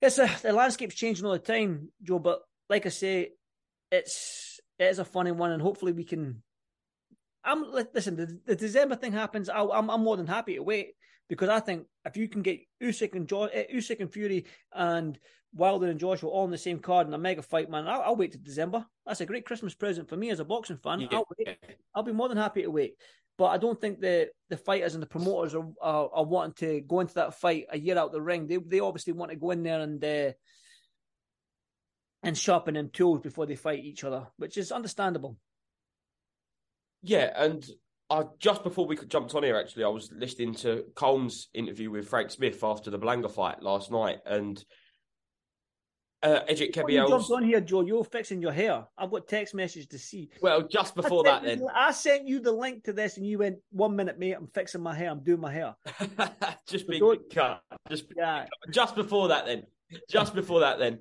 it's 0.00 0.16
a 0.16 0.30
the 0.40 0.54
landscape's 0.54 0.94
changing 0.94 1.26
all 1.26 1.32
the 1.32 1.40
time, 1.40 1.90
Joe. 2.02 2.20
But 2.20 2.40
like 2.70 2.86
I 2.86 2.88
say, 2.88 3.32
it's 3.90 4.60
it 4.78 4.84
is 4.84 4.98
a 4.98 5.04
funny 5.04 5.32
one, 5.32 5.50
and 5.50 5.60
hopefully 5.60 5.92
we 5.92 6.04
can. 6.04 6.42
I'm 7.44 7.70
listen. 7.70 8.16
The, 8.16 8.40
the 8.46 8.56
December 8.56 8.96
thing 8.96 9.12
happens. 9.12 9.50
i 9.50 9.60
I'm, 9.60 9.90
I'm 9.90 10.02
more 10.02 10.16
than 10.16 10.26
happy 10.26 10.54
to 10.54 10.62
wait 10.62 10.94
because 11.32 11.48
I 11.48 11.60
think 11.60 11.86
if 12.04 12.18
you 12.18 12.28
can 12.28 12.42
get 12.42 12.60
Usyk 12.82 13.14
and 13.14 13.26
jo- 13.26 13.44
uh, 13.44 13.62
Usyk 13.74 14.00
and 14.00 14.12
Fury 14.12 14.44
and 14.70 15.18
Wilder 15.54 15.86
and 15.86 15.98
Joshua 15.98 16.28
all 16.28 16.44
on 16.44 16.50
the 16.50 16.58
same 16.58 16.78
card 16.78 17.06
in 17.06 17.14
a 17.14 17.18
mega 17.18 17.40
fight, 17.40 17.70
man, 17.70 17.88
I'll, 17.88 18.02
I'll 18.02 18.16
wait 18.16 18.32
to 18.32 18.38
December. 18.38 18.84
That's 19.06 19.22
a 19.22 19.24
great 19.24 19.46
Christmas 19.46 19.74
present 19.74 20.10
for 20.10 20.16
me 20.18 20.28
as 20.28 20.40
a 20.40 20.44
boxing 20.44 20.76
fan. 20.76 21.00
Yeah. 21.00 21.08
I'll 21.12 21.26
wait. 21.38 21.56
I'll 21.94 22.02
be 22.02 22.12
more 22.12 22.28
than 22.28 22.36
happy 22.36 22.60
to 22.60 22.70
wait. 22.70 22.96
But 23.38 23.46
I 23.46 23.56
don't 23.56 23.80
think 23.80 24.02
the 24.02 24.28
the 24.50 24.58
fighters 24.58 24.92
and 24.92 25.02
the 25.02 25.06
promoters 25.06 25.54
are, 25.54 25.66
are, 25.80 26.10
are 26.12 26.24
wanting 26.24 26.52
to 26.56 26.82
go 26.82 27.00
into 27.00 27.14
that 27.14 27.40
fight 27.40 27.64
a 27.70 27.78
year 27.78 27.96
out 27.96 28.12
the 28.12 28.20
ring. 28.20 28.46
They 28.46 28.58
they 28.58 28.80
obviously 28.80 29.14
want 29.14 29.30
to 29.30 29.38
go 29.38 29.52
in 29.52 29.62
there 29.62 29.80
and 29.80 30.04
uh, 30.04 30.32
and 32.22 32.36
sharpen 32.36 32.74
them 32.74 32.90
tools 32.92 33.20
before 33.20 33.46
they 33.46 33.56
fight 33.56 33.82
each 33.82 34.04
other, 34.04 34.26
which 34.36 34.58
is 34.58 34.70
understandable. 34.70 35.38
Yeah, 37.00 37.32
and 37.34 37.66
I 38.12 38.24
just 38.38 38.62
before 38.62 38.86
we 38.86 38.96
jumped 39.08 39.34
on 39.34 39.42
here, 39.42 39.56
actually, 39.56 39.84
I 39.84 39.88
was 39.88 40.12
listening 40.12 40.54
to 40.56 40.84
Combs' 40.94 41.48
interview 41.54 41.90
with 41.90 42.06
Frank 42.06 42.30
Smith 42.30 42.62
after 42.62 42.90
the 42.90 42.98
Berlanga 42.98 43.30
fight 43.30 43.62
last 43.62 43.90
night, 43.90 44.18
and 44.26 44.62
uh, 46.22 46.40
Edric 46.46 46.74
Kabayel. 46.74 47.08
Jumped 47.08 47.30
on 47.30 47.42
here, 47.42 47.62
Joe. 47.62 47.80
You're 47.80 48.04
fixing 48.04 48.42
your 48.42 48.52
hair. 48.52 48.84
I've 48.98 49.10
got 49.10 49.28
text 49.28 49.54
message 49.54 49.88
to 49.88 49.98
see. 49.98 50.28
Well, 50.42 50.60
just 50.68 50.94
before 50.94 51.24
that, 51.24 51.42
then 51.42 51.64
I 51.74 51.92
sent 51.92 52.28
you 52.28 52.40
the 52.40 52.52
link 52.52 52.84
to 52.84 52.92
this, 52.92 53.16
and 53.16 53.26
you 53.26 53.38
went 53.38 53.56
one 53.70 53.96
minute, 53.96 54.18
mate. 54.18 54.34
I'm 54.34 54.48
fixing 54.48 54.82
my 54.82 54.94
hair. 54.94 55.10
I'm 55.10 55.24
doing 55.24 55.40
my 55.40 55.50
hair. 55.50 55.74
just 56.68 56.86
being 56.86 57.16
cut. 57.32 57.62
Just 57.88 58.04
yeah. 58.14 58.44
Just 58.70 58.94
before 58.94 59.28
that, 59.28 59.46
then. 59.46 59.62
Just 60.10 60.34
before 60.34 60.60
that, 60.60 60.78
then. 60.78 61.00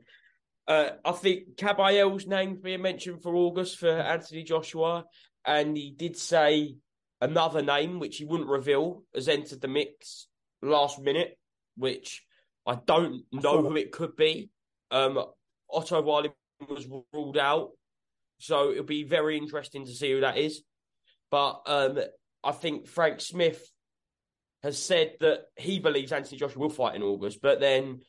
Uh, 0.66 0.92
I 1.04 1.12
think 1.12 1.58
Kabayel's 1.58 2.26
name 2.26 2.56
being 2.64 2.82
mentioned 2.82 3.22
for 3.22 3.36
August 3.36 3.80
for 3.80 3.90
Anthony 3.90 4.44
Joshua, 4.44 5.04
and 5.46 5.76
he 5.76 5.92
did 5.92 6.16
say 6.16 6.78
another 7.22 7.62
name 7.62 8.00
which 8.00 8.18
he 8.18 8.26
wouldn't 8.26 8.50
reveal 8.50 9.04
has 9.14 9.28
entered 9.28 9.62
the 9.62 9.68
mix 9.68 10.28
last 10.62 11.00
minute, 11.00 11.38
which 11.78 12.24
I 12.66 12.76
don't 12.86 13.24
know 13.32 13.62
who 13.62 13.76
it 13.78 13.92
could 13.92 14.16
be. 14.16 14.50
Um, 14.90 15.24
Otto 15.70 16.02
Wallin 16.02 16.34
was 16.68 16.88
ruled 17.14 17.38
out, 17.38 17.70
so 18.40 18.72
it'll 18.72 18.84
be 18.84 19.04
very 19.04 19.38
interesting 19.38 19.86
to 19.86 19.94
see 19.94 20.12
who 20.12 20.22
that 20.22 20.38
is. 20.38 20.62
But 21.30 21.62
um, 21.66 22.00
I 22.44 22.52
think 22.52 22.88
Frank 22.88 23.22
Smith 23.22 23.72
has 24.64 24.78
said 24.78 25.14
that 25.22 25.46
he 25.56 25.80
believes 25.80 26.12
Anthony 26.12 26.38
Joshua 26.38 26.60
will 26.60 26.70
fight 26.70 26.96
in 26.96 27.04
August, 27.04 27.40
but 27.42 27.60
then 27.60 28.02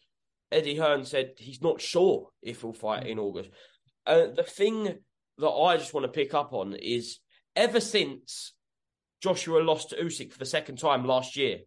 Eddie 0.51 0.77
Hearn 0.77 1.05
said 1.05 1.33
he's 1.39 1.63
not 1.63 1.81
sure 1.81 2.29
if 2.43 2.61
he'll 2.61 2.73
fight 2.73 3.07
in 3.07 3.19
August. 3.19 3.51
Uh, 4.07 4.27
the 4.35 4.43
thing 4.43 4.99
that 5.39 5.49
I 5.49 5.77
just 5.77 5.95
want 5.95 6.05
to 6.05 6.13
pick 6.13 6.35
up 6.35 6.53
on 6.53 6.75
is 6.75 7.21
ever 7.57 7.81
since 7.81 8.53
Joshua 9.23 9.61
lost 9.61 9.91
to 9.91 9.97
Usyk 9.97 10.33
for 10.33 10.39
the 10.39 10.45
second 10.45 10.79
time 10.79 11.05
last 11.05 11.37
year. 11.37 11.61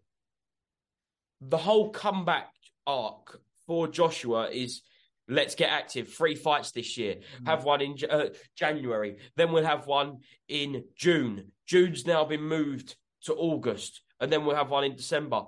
The 1.42 1.58
whole 1.58 1.90
comeback 1.90 2.50
arc 2.86 3.40
for 3.66 3.88
Joshua 3.88 4.50
is 4.50 4.82
let's 5.28 5.56
get 5.56 5.70
active. 5.70 6.10
Three 6.14 6.36
fights 6.36 6.72
this 6.72 6.98
year. 6.98 7.16
Mm-hmm. 7.16 7.46
Have 7.46 7.64
one 7.64 7.82
in 7.82 7.96
uh, 8.10 8.28
January. 8.56 9.18
Then 9.38 9.52
we'll 9.52 9.66
have 9.66 9.88
one 9.88 10.20
in 10.48 10.84
June. 10.96 11.52
June's 11.66 12.06
now 12.06 12.26
been 12.26 12.44
moved 12.44 12.96
to 13.24 13.34
August. 13.34 14.02
And 14.20 14.32
then 14.32 14.46
we'll 14.46 14.56
have 14.56 14.70
one 14.70 14.84
in 14.84 14.96
December. 14.96 15.44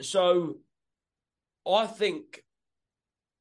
So 0.00 0.58
I 1.66 1.86
think 1.86 2.42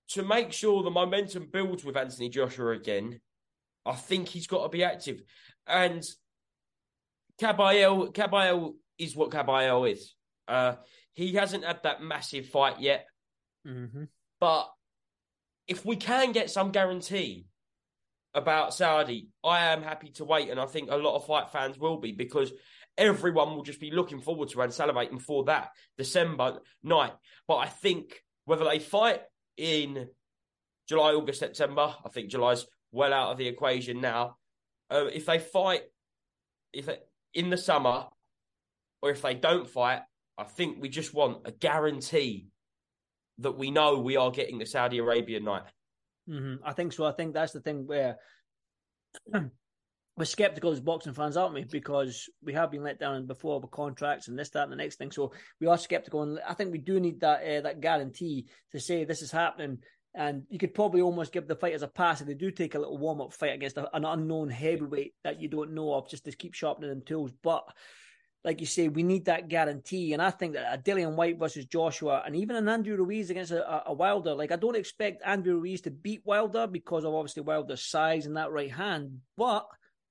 to 0.10 0.23
make 0.23 0.51
sure 0.51 0.84
the 0.84 0.89
momentum 0.89 1.47
builds 1.51 1.84
with 1.84 1.97
Anthony 1.97 2.29
Joshua 2.29 2.71
again, 2.71 3.19
I 3.86 3.93
think 3.93 4.27
he's 4.27 4.47
got 4.47 4.63
to 4.63 4.69
be 4.69 4.84
active. 4.84 5.21
And 5.67 6.03
Kabayel, 7.39 8.13
Kabayel 8.13 8.73
is 8.97 9.15
what 9.15 9.32
Kabayel 9.32 9.91
is. 9.91 10.13
Uh, 10.47 10.75
he 11.13 11.34
hasn't 11.34 11.63
had 11.65 11.84
that 11.84 12.02
massive 12.02 12.47
fight 12.47 12.80
yet, 12.80 13.06
mm-hmm. 13.67 14.06
but 14.39 14.69
if 15.67 15.86
we 15.86 15.95
can 15.95 16.32
get 16.32 16.49
some 16.49 16.71
guarantee 16.71 17.45
about 18.34 18.73
Saudi, 18.73 19.30
I 19.43 19.67
am 19.67 19.84
happy 19.84 20.10
to 20.13 20.25
wait, 20.25 20.49
and 20.49 20.60
I 20.60 20.65
think 20.65 20.89
a 20.89 20.95
lot 20.95 21.15
of 21.15 21.25
fight 21.25 21.52
fans 21.52 21.78
will 21.78 21.97
be 21.97 22.12
because 22.12 22.52
everyone 22.97 23.56
will 23.56 23.63
just 23.63 23.80
be 23.80 23.91
looking 23.91 24.19
forward 24.21 24.49
to 24.49 24.62
and 24.62 24.71
salivating 24.71 25.21
for 25.21 25.45
that 25.45 25.69
December 25.97 26.60
night. 26.84 27.13
But 27.47 27.58
I 27.58 27.67
think 27.67 28.21
whether 28.45 28.65
they 28.65 28.80
fight 28.80 29.21
in 29.58 30.10
July, 30.88 31.13
August, 31.13 31.39
September, 31.39 31.93
I 32.04 32.10
think 32.10 32.30
July's 32.30 32.65
well 32.91 33.13
out 33.13 33.32
of 33.32 33.38
the 33.38 33.47
equation 33.47 34.02
now. 34.02 34.38
Uh, 34.89 35.06
if 35.06 35.28
they 35.28 35.38
fight, 35.38 35.84
if 36.73 36.88
they, 36.88 36.97
in 37.33 37.49
the 37.49 37.57
summer, 37.57 38.05
or 39.01 39.11
if 39.11 39.21
they 39.21 39.33
don't 39.33 39.69
fight, 39.69 40.01
I 40.37 40.43
think 40.43 40.77
we 40.79 40.89
just 40.89 41.13
want 41.13 41.39
a 41.45 41.51
guarantee 41.51 42.47
that 43.39 43.57
we 43.57 43.71
know 43.71 43.99
we 43.99 44.17
are 44.17 44.31
getting 44.31 44.59
the 44.59 44.65
Saudi 44.65 44.97
Arabian 44.97 45.43
night. 45.43 45.63
Mm-hmm. 46.29 46.63
I 46.63 46.73
think 46.73 46.93
so. 46.93 47.05
I 47.05 47.11
think 47.11 47.33
that's 47.33 47.53
the 47.53 47.61
thing 47.61 47.87
where 47.87 48.17
we're 49.33 50.25
skeptical 50.25 50.71
as 50.71 50.79
boxing 50.79 51.13
fans, 51.13 51.37
aren't 51.37 51.53
we? 51.53 51.63
Because 51.63 52.29
we 52.43 52.53
have 52.53 52.71
been 52.71 52.83
let 52.83 52.99
down 52.99 53.25
before 53.25 53.59
with 53.59 53.71
contracts 53.71 54.27
and 54.27 54.37
this, 54.37 54.49
that, 54.51 54.63
and 54.63 54.71
the 54.71 54.75
next 54.75 54.97
thing. 54.97 55.11
So 55.11 55.31
we 55.59 55.67
are 55.67 55.77
skeptical, 55.77 56.23
and 56.23 56.39
I 56.47 56.53
think 56.53 56.71
we 56.71 56.77
do 56.77 56.99
need 56.99 57.21
that 57.21 57.41
uh, 57.41 57.61
that 57.61 57.79
guarantee 57.81 58.47
to 58.71 58.79
say 58.79 59.05
this 59.05 59.21
is 59.21 59.31
happening. 59.31 59.79
And 60.19 60.43
you 60.49 60.60
could 60.60 60.73
probably 60.73 60.99
almost 60.99 61.32
give 61.32 61.47
the 61.47 61.55
fighters 61.55 61.82
a 61.82 61.88
pass 61.88 62.19
if 62.19 62.27
they 62.27 62.34
do 62.34 62.51
take 62.51 62.75
a 62.75 62.79
little 62.79 62.97
warm 62.97 63.21
up 63.21 63.32
fight 63.32 63.55
against 63.55 63.77
an 63.77 64.03
unknown 64.03 64.49
heavyweight 64.49 65.13
that 65.23 65.39
you 65.39 65.47
don't 65.47 65.71
know 65.71 65.93
of, 65.93 66.10
just 66.10 66.25
to 66.25 66.32
keep 66.34 66.53
sharpening 66.53 66.89
them 66.89 67.03
tools. 67.05 67.32
But 67.41 67.63
like 68.43 68.60
you 68.60 68.65
say, 68.65 68.89
we 68.89 69.01
need 69.01 69.25
that 69.25 69.47
guarantee. 69.47 70.12
And 70.12 70.21
I 70.21 70.29
think 70.32 70.55
that 70.55 70.73
a 70.73 70.77
Dillian 70.77 71.15
Whyte 71.15 71.39
versus 71.39 71.65
Joshua 71.67 72.21
and 72.25 72.36
even 72.36 72.58
an 72.58 72.67
Andrew 72.67 72.97
Ruiz 72.97 73.29
against 73.29 73.53
a, 73.53 73.88
a, 73.88 73.93
Wilder, 73.93 74.34
like 74.34 74.51
I 74.51 74.58
don't 74.58 74.75
expect 74.75 75.21
Andrew 75.25 75.55
Ruiz 75.55 75.79
to 75.82 75.91
beat 75.91 76.25
Wilder 76.25 76.67
because 76.67 77.05
of 77.05 77.13
obviously 77.13 77.43
Wilder's 77.43 77.86
size 77.86 78.25
and 78.25 78.36
that 78.36 78.51
right 78.51 78.71
hand. 78.71 79.19
But 79.38 79.67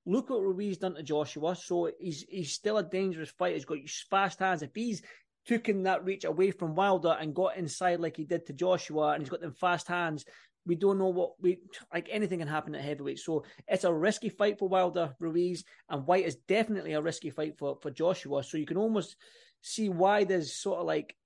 look 0.07 0.31
what 0.31 0.41
Ruiz 0.43 0.79
done 0.79 0.95
to 0.95 1.03
Joshua. 1.03 1.55
So 1.55 1.91
he's 2.01 2.25
he's 2.27 2.53
still 2.53 2.79
a 2.79 2.83
dangerous 2.83 3.29
fighter. 3.29 3.57
He's 3.57 3.67
got 3.67 3.79
fast 4.09 4.39
hands. 4.39 4.63
If 4.63 4.71
he's 4.75 5.03
taken 5.49 5.83
that 5.85 6.05
reach 6.05 6.25
away 6.25 6.51
from 6.51 6.75
Wilder 6.75 7.17
and 7.19 7.35
got 7.35 7.57
inside 7.57 8.01
like 8.01 8.17
he 8.17 8.25
did 8.25 8.47
to 8.47 8.53
Joshua 8.53 9.13
and 9.13 9.23
he's 9.23 9.31
got 9.31 9.41
them 9.41 9.53
fast 9.53 9.89
hands, 9.89 10.25
we 10.67 10.75
don't 10.75 10.99
know 10.99 11.09
what 11.09 11.33
we 11.41 11.59
like. 11.93 12.09
Anything 12.11 12.41
can 12.41 12.49
happen 12.49 12.75
at 12.75 12.85
heavyweight, 12.85 13.19
so 13.19 13.45
it's 13.67 13.85
a 13.85 13.93
risky 13.93 14.29
fight 14.29 14.59
for 14.59 14.69
Wilder, 14.69 15.15
Ruiz, 15.19 15.65
and 15.89 16.07
Whyte 16.07 16.27
is 16.27 16.37
definitely 16.47 16.93
a 16.93 17.01
risky 17.01 17.31
fight 17.31 17.59
for 17.59 17.79
for 17.81 17.91
Joshua. 17.91 18.45
So 18.45 18.59
you 18.59 18.67
can 18.67 18.77
almost 18.77 19.17
see 19.63 19.89
why 19.89 20.25
there's 20.25 20.53
sort 20.53 20.81
of 20.81 20.87
like 20.87 21.17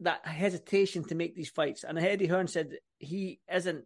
that 0.00 0.24
hesitation 0.26 1.02
to 1.04 1.16
make 1.16 1.34
these 1.34 1.50
fights. 1.50 1.82
And 1.82 1.98
Eddie 1.98 2.28
Hearn 2.28 2.46
said 2.46 2.78
he 2.98 3.40
isn't. 3.52 3.84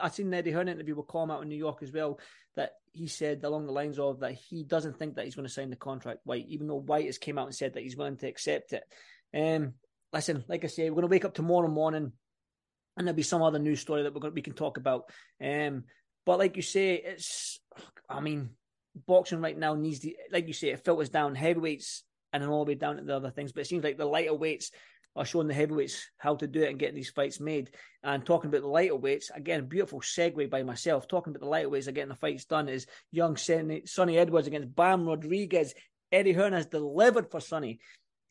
I've 0.00 0.14
seen 0.14 0.32
Eddie 0.32 0.50
Hearn 0.50 0.68
interview 0.68 0.96
with 0.96 1.06
Colm 1.06 1.32
out 1.32 1.42
in 1.42 1.48
New 1.48 1.56
York 1.56 1.82
as 1.82 1.92
well. 1.92 2.18
That 2.56 2.72
he 2.92 3.06
said 3.06 3.44
along 3.44 3.66
the 3.66 3.72
lines 3.72 3.98
of 3.98 4.20
that 4.20 4.32
he 4.32 4.64
doesn't 4.64 4.98
think 4.98 5.16
that 5.16 5.26
he's 5.26 5.34
going 5.34 5.46
to 5.46 5.52
sign 5.52 5.70
the 5.70 5.76
contract 5.76 6.20
Whyte, 6.24 6.46
even 6.48 6.66
though 6.66 6.76
Whyte 6.80 7.06
has 7.06 7.18
came 7.18 7.38
out 7.38 7.46
and 7.46 7.54
said 7.54 7.74
that 7.74 7.82
he's 7.82 7.96
willing 7.96 8.16
to 8.18 8.28
accept 8.28 8.72
it. 8.72 8.84
Um, 9.34 9.74
listen, 10.12 10.44
like 10.48 10.64
I 10.64 10.68
say, 10.68 10.88
we're 10.88 10.94
going 10.94 11.02
to 11.02 11.08
wake 11.08 11.26
up 11.26 11.34
tomorrow 11.34 11.68
morning 11.68 12.12
and 12.96 13.06
there'll 13.06 13.16
be 13.16 13.22
some 13.22 13.42
other 13.42 13.58
news 13.58 13.80
story 13.80 14.02
that 14.02 14.14
we're 14.14 14.20
going 14.20 14.34
we 14.34 14.42
can 14.42 14.54
talk 14.54 14.78
about. 14.78 15.10
Um, 15.42 15.84
but 16.24 16.38
like 16.38 16.56
you 16.56 16.62
say, 16.62 16.94
it's 16.94 17.60
I 18.08 18.20
mean, 18.20 18.50
boxing 19.06 19.40
right 19.40 19.56
now 19.56 19.74
needs 19.74 20.00
the 20.00 20.16
like 20.32 20.46
you 20.46 20.54
say, 20.54 20.70
it 20.70 20.84
filters 20.84 21.10
down 21.10 21.34
heavyweights 21.34 22.04
and 22.32 22.42
then 22.42 22.50
all 22.50 22.64
the 22.64 22.70
way 22.70 22.74
down 22.74 22.96
to 22.96 23.02
the 23.02 23.16
other 23.16 23.30
things. 23.30 23.52
But 23.52 23.62
it 23.62 23.66
seems 23.66 23.84
like 23.84 23.98
the 23.98 24.06
lighter 24.06 24.34
weights 24.34 24.70
are 25.16 25.24
showing 25.24 25.48
the 25.48 25.54
heavyweights 25.54 26.10
how 26.18 26.36
to 26.36 26.46
do 26.46 26.62
it 26.62 26.68
and 26.68 26.78
getting 26.78 26.94
these 26.94 27.10
fights 27.10 27.40
made. 27.40 27.70
And 28.02 28.24
talking 28.24 28.48
about 28.48 28.60
the 28.60 28.68
lighter 28.68 28.94
weights, 28.94 29.30
again, 29.34 29.66
beautiful 29.66 30.00
segue 30.00 30.50
by 30.50 30.62
myself. 30.62 31.08
Talking 31.08 31.32
about 31.32 31.40
the 31.40 31.50
lighter 31.50 31.70
weights 31.70 31.88
are 31.88 31.92
getting 31.92 32.10
the 32.10 32.14
fights 32.14 32.44
done 32.44 32.68
is 32.68 32.86
young 33.10 33.36
Sunny, 33.36 33.82
Sunny 33.86 34.18
Edwards 34.18 34.46
against 34.46 34.76
Bam 34.76 35.06
Rodriguez. 35.06 35.74
Eddie 36.12 36.32
Hearn 36.32 36.52
has 36.52 36.66
delivered 36.66 37.30
for 37.30 37.40
Sunny. 37.40 37.80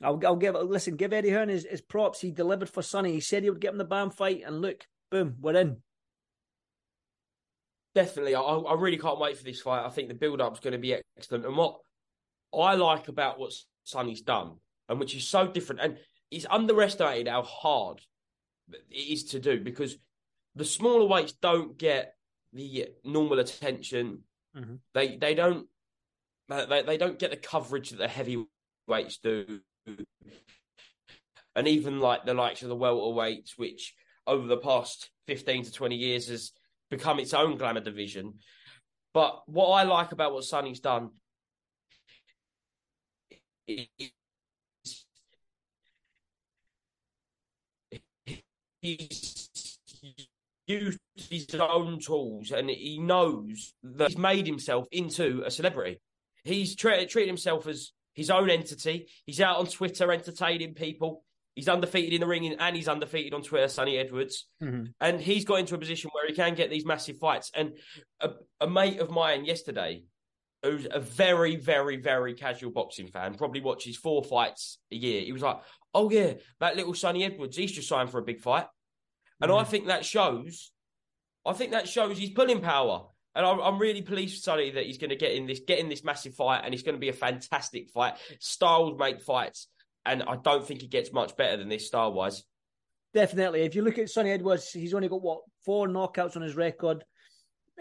I'll, 0.03 0.19
I'll 0.25 0.35
give 0.35 0.55
listen, 0.55 0.95
give 0.95 1.13
Eddie 1.13 1.31
Hearn 1.31 1.49
his, 1.49 1.65
his 1.65 1.81
props. 1.81 2.21
He 2.21 2.31
delivered 2.31 2.69
for 2.69 2.81
Sunny. 2.81 3.13
He 3.13 3.19
said 3.19 3.43
he 3.43 3.49
would 3.49 3.61
get 3.61 3.71
him 3.71 3.77
the 3.77 3.85
BAM 3.85 4.11
fight, 4.11 4.43
and 4.45 4.61
look, 4.61 4.85
boom, 5.09 5.35
we're 5.39 5.55
in. 5.55 5.77
Definitely, 7.95 8.35
I, 8.35 8.41
I 8.41 8.73
really 8.75 8.97
can't 8.97 9.19
wait 9.19 9.37
for 9.37 9.43
this 9.43 9.61
fight. 9.61 9.85
I 9.85 9.89
think 9.89 10.09
the 10.09 10.13
build 10.13 10.41
up 10.41 10.53
is 10.53 10.59
going 10.59 10.73
to 10.73 10.77
be 10.77 10.97
excellent. 11.17 11.45
And 11.45 11.55
what 11.55 11.77
I 12.53 12.75
like 12.75 13.07
about 13.07 13.39
what 13.39 13.53
Sunny's 13.85 14.21
done, 14.21 14.55
and 14.89 14.99
which 14.99 15.15
is 15.15 15.27
so 15.27 15.47
different, 15.47 15.81
and 15.81 15.97
it's 16.31 16.45
underestimated 16.49 17.27
how 17.27 17.43
hard 17.43 18.01
it 18.71 18.95
is 18.95 19.25
to 19.25 19.39
do 19.39 19.59
because 19.59 19.97
the 20.55 20.65
smaller 20.65 21.05
weights 21.05 21.33
don't 21.33 21.77
get 21.77 22.15
the 22.53 22.87
normal 23.03 23.39
attention. 23.39 24.23
Mm-hmm. 24.55 24.75
They 24.93 25.17
they 25.17 25.35
don't 25.35 25.67
they, 26.47 26.83
they 26.85 26.97
don't 26.97 27.19
get 27.19 27.31
the 27.31 27.37
coverage 27.37 27.89
that 27.89 27.97
the 27.97 28.07
heavyweights 28.07 29.17
do 29.17 29.61
and 31.55 31.67
even 31.67 31.99
like 31.99 32.25
the 32.25 32.33
likes 32.33 32.61
of 32.63 32.69
the 32.69 32.75
welterweights, 32.75 33.57
which 33.57 33.93
over 34.27 34.47
the 34.47 34.57
past 34.57 35.09
fifteen 35.27 35.63
to 35.63 35.71
twenty 35.71 35.95
years 35.95 36.27
has 36.27 36.51
become 36.89 37.19
its 37.19 37.33
own 37.33 37.57
glamour 37.57 37.79
division. 37.79 38.35
But 39.13 39.47
what 39.47 39.69
I 39.69 39.83
like 39.83 40.11
about 40.11 40.33
what 40.33 40.43
Sunny's 40.43 40.81
done 40.81 41.11
is 43.67 43.87
he's 48.85 49.79
used 50.67 50.99
his 51.15 51.55
own 51.55 51.99
tools 51.99 52.51
and 52.51 52.69
he 52.69 52.99
knows 52.99 53.73
that 53.83 54.09
he's 54.09 54.17
made 54.17 54.47
himself 54.47 54.87
into 54.91 55.43
a 55.45 55.51
celebrity. 55.51 55.99
He's 56.43 56.75
treated, 56.75 57.09
treated 57.09 57.29
himself 57.29 57.67
as 57.67 57.91
his 58.13 58.29
own 58.29 58.49
entity. 58.49 59.07
He's 59.25 59.41
out 59.41 59.57
on 59.57 59.67
Twitter 59.67 60.11
entertaining 60.11 60.73
people. 60.73 61.23
He's 61.55 61.69
undefeated 61.69 62.13
in 62.13 62.21
the 62.21 62.27
ring 62.27 62.53
and 62.53 62.75
he's 62.75 62.87
undefeated 62.87 63.33
on 63.33 63.41
Twitter, 63.41 63.67
Sunny 63.67 63.97
Edwards. 63.97 64.47
Mm-hmm. 64.61 64.85
And 64.99 65.21
he's 65.21 65.45
got 65.45 65.59
into 65.59 65.75
a 65.75 65.79
position 65.79 66.09
where 66.13 66.27
he 66.27 66.33
can 66.33 66.53
get 66.53 66.69
these 66.69 66.85
massive 66.85 67.17
fights. 67.17 67.51
And 67.55 67.77
a, 68.19 68.31
a 68.59 68.67
mate 68.67 68.99
of 68.99 69.09
mine 69.09 69.45
yesterday, 69.45 70.03
who's 70.63 70.87
a 70.89 70.99
very, 70.99 71.55
very, 71.55 71.97
very 71.97 72.33
casual 72.33 72.71
boxing 72.71 73.07
fan, 73.07 73.35
probably 73.35 73.61
watches 73.61 73.95
four 73.95 74.23
fights 74.23 74.79
a 74.91 74.95
year. 74.95 75.21
He 75.21 75.31
was 75.31 75.41
like, 75.41 75.57
Oh, 75.93 76.09
yeah, 76.09 76.33
that 76.59 76.75
little 76.75 76.93
Sunny 76.93 77.23
Edwards, 77.23 77.55
he's 77.55 77.71
just 77.71 77.87
signed 77.87 78.09
for 78.09 78.19
a 78.19 78.23
big 78.23 78.41
fight. 78.41 78.65
And 79.41 79.51
mm-hmm. 79.51 79.59
I 79.59 79.63
think 79.63 79.87
that 79.87 80.05
shows, 80.05 80.71
I 81.45 81.53
think 81.53 81.71
that 81.71 81.87
shows 81.87 82.17
he's 82.17 82.31
pulling 82.31 82.61
power. 82.61 83.05
And 83.35 83.45
I'm 83.45 83.79
really 83.79 84.01
pleased, 84.01 84.43
Sunny, 84.43 84.71
that 84.71 84.85
he's 84.85 84.97
going 84.97 85.09
to 85.09 85.17
get 85.17 85.33
in 85.33 85.45
this, 85.45 85.59
get 85.67 85.79
in 85.79 85.89
this 85.89 86.05
massive 86.05 86.35
fight, 86.35 86.61
and 86.63 86.73
it's 86.73 86.83
going 86.83 86.95
to 86.95 87.01
be 87.01 87.09
a 87.09 87.13
fantastic 87.13 87.89
fight. 87.89 88.13
Styles 88.39 88.97
make 88.97 89.21
fights, 89.21 89.67
and 90.05 90.23
I 90.23 90.37
don't 90.37 90.65
think 90.65 90.81
he 90.81 90.87
gets 90.87 91.11
much 91.11 91.35
better 91.35 91.57
than 91.57 91.67
this 91.67 91.85
style 91.85 92.13
wise. 92.13 92.43
Definitely. 93.13 93.63
If 93.63 93.75
you 93.75 93.81
look 93.81 93.97
at 93.97 94.09
Sunny 94.09 94.31
Edwards, 94.31 94.71
he's 94.71 94.93
only 94.93 95.09
got 95.09 95.21
what 95.21 95.41
four 95.65 95.87
knockouts 95.87 96.37
on 96.37 96.43
his 96.43 96.55
record. 96.55 97.03